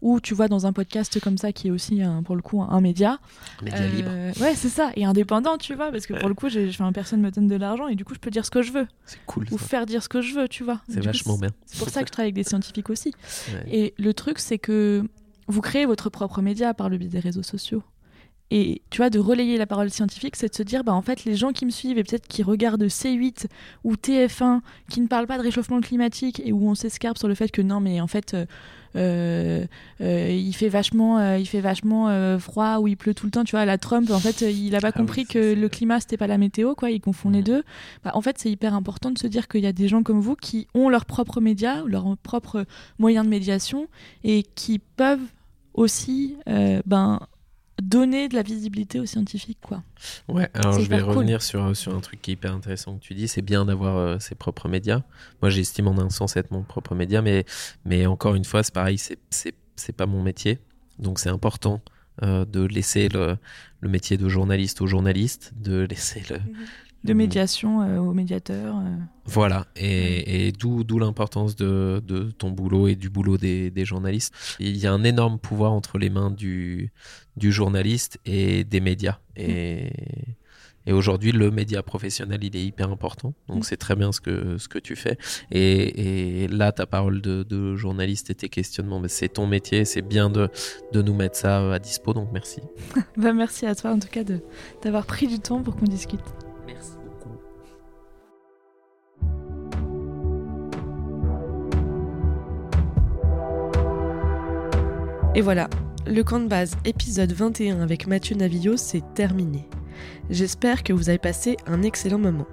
[0.01, 2.61] ou tu vois dans un podcast comme ça qui est aussi un- pour le coup
[2.61, 3.19] un, un média
[3.61, 6.49] Média euh, libre, ouais c'est ça et indépendant tu vois parce que pour le coup
[6.49, 8.71] j'ai, personne me donne de l'argent et du coup je peux dire ce que je
[8.71, 9.45] veux c'est cool.
[9.51, 9.65] ou ça.
[9.65, 11.49] faire dire ce que je veux tu vois C'est coup, vachement bien.
[11.65, 13.13] c'est pour ça que je travaille avec des scientifiques aussi.
[13.53, 13.63] Ouais.
[13.75, 15.03] Et le truc, c'est que
[15.47, 17.83] vous créez votre propre média par le biais des réseaux sociaux.
[18.49, 21.25] Et tu vois, de relayer la parole scientifique, c'est de se dire, bah en fait,
[21.25, 23.47] les gens qui me suivent et peut-être qui regardent C8
[23.83, 27.35] ou TF1, qui ne parlent pas de réchauffement climatique et où on s'escarpe sur le
[27.35, 28.47] fait que non, mais en fait, euh, euh, euh,
[28.97, 33.43] il fait vachement, euh, il fait vachement euh, froid ou il pleut tout le temps.
[33.43, 36.17] Tu vois, la Trump, en fait, il a pas Ah compris que le climat c'était
[36.17, 36.91] pas la météo, quoi.
[36.91, 37.63] Il confond les deux.
[38.03, 40.19] Bah, en fait, c'est hyper important de se dire qu'il y a des gens comme
[40.19, 42.65] vous qui ont leurs propres médias, leurs propres
[42.99, 43.87] moyens de médiation
[44.23, 45.19] et qui peuvent
[45.73, 47.19] aussi euh, ben,
[47.81, 49.59] donner de la visibilité aux scientifiques.
[49.61, 49.83] Quoi.
[50.27, 51.09] Ouais, alors je vais cool.
[51.09, 53.97] revenir sur, sur un truc qui est hyper intéressant que tu dis, c'est bien d'avoir
[53.97, 55.03] euh, ses propres médias.
[55.41, 57.45] Moi, j'estime en un sens être mon propre média, mais,
[57.85, 59.17] mais encore une fois, c'est pareil, c'est-
[59.95, 60.59] pas mon métier.
[60.99, 61.81] Donc c'est important
[62.23, 63.37] euh, de laisser le,
[63.79, 66.39] le métier de journaliste au journaliste, de laisser le...
[67.03, 68.77] De le- médiation euh, aux médiateurs.
[68.77, 68.95] euh.
[69.25, 74.33] Voilà, et, et d'où l'importance de, de ton boulot et du boulot des, des journalistes.
[74.59, 76.91] Il y a un énorme pouvoir entre les mains du,
[77.35, 79.19] du journaliste et des médias.
[79.35, 79.91] Et,
[80.85, 83.33] et aujourd'hui, le média professionnel, il est hyper important.
[83.49, 83.63] Donc Mm.
[83.63, 85.17] c'est très bien ce que, ce que tu fais.
[85.51, 89.83] Et, et là, ta parole de, de journaliste et tes questionnements, mais c'est ton métier,
[89.83, 90.49] c'est bien de,
[90.93, 92.61] de nous mettre ça à dispo, donc merci.
[93.17, 94.23] Bah, merci à toi en tout cas
[94.81, 96.21] d'avoir pris du temps pour qu'on discute.
[105.37, 105.69] Et voilà,
[106.07, 109.69] le camp de base épisode 21 avec Mathieu Navillo, c'est terminé.
[110.31, 112.47] J'espère que vous avez passé un excellent moment.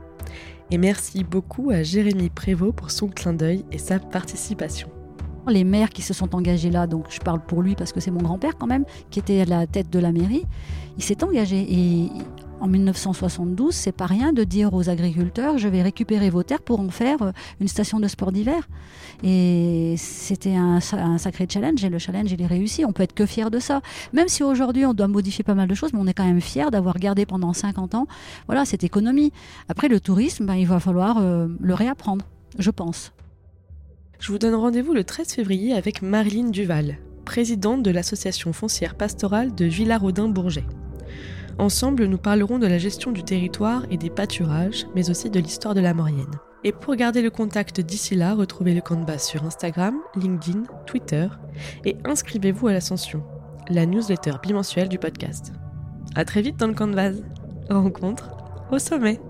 [0.70, 4.91] Et merci beaucoup à Jérémy Prévost pour son clin d'œil et sa participation.
[5.49, 8.11] Les maires qui se sont engagés là, donc je parle pour lui parce que c'est
[8.11, 10.45] mon grand-père quand même, qui était à la tête de la mairie,
[10.99, 11.66] il s'est engagé.
[11.66, 12.11] Et
[12.61, 16.80] en 1972, c'est pas rien de dire aux agriculteurs je vais récupérer vos terres pour
[16.80, 18.68] en faire euh, une station de sport d'hiver.
[19.22, 22.84] Et c'était un, sa- un sacré challenge et le challenge il est réussi.
[22.84, 23.80] On peut être que fier de ça.
[24.12, 26.40] Même si aujourd'hui on doit modifier pas mal de choses, mais on est quand même
[26.40, 28.07] fier d'avoir gardé pendant 50 ans
[28.46, 29.32] voilà, cette économie.
[29.68, 32.24] Après le tourisme, ben, il va falloir euh, le réapprendre,
[32.59, 33.12] je pense.
[34.20, 39.55] Je vous donne rendez-vous le 13 février avec Marilyn Duval, présidente de l'association foncière pastorale
[39.55, 40.64] de Villarodin-Bourget.
[41.59, 45.74] Ensemble, nous parlerons de la gestion du territoire et des pâturages, mais aussi de l'histoire
[45.74, 46.40] de la Maurienne.
[46.64, 50.64] Et pour garder le contact d'ici là, retrouvez le camp de base sur Instagram, LinkedIn,
[50.86, 51.28] Twitter
[51.84, 53.22] et inscrivez-vous à l'Ascension,
[53.68, 55.52] la newsletter bimensuelle du podcast.
[56.16, 57.22] À très vite dans le camp de base.
[57.70, 58.30] Rencontre
[58.70, 59.20] au sommet.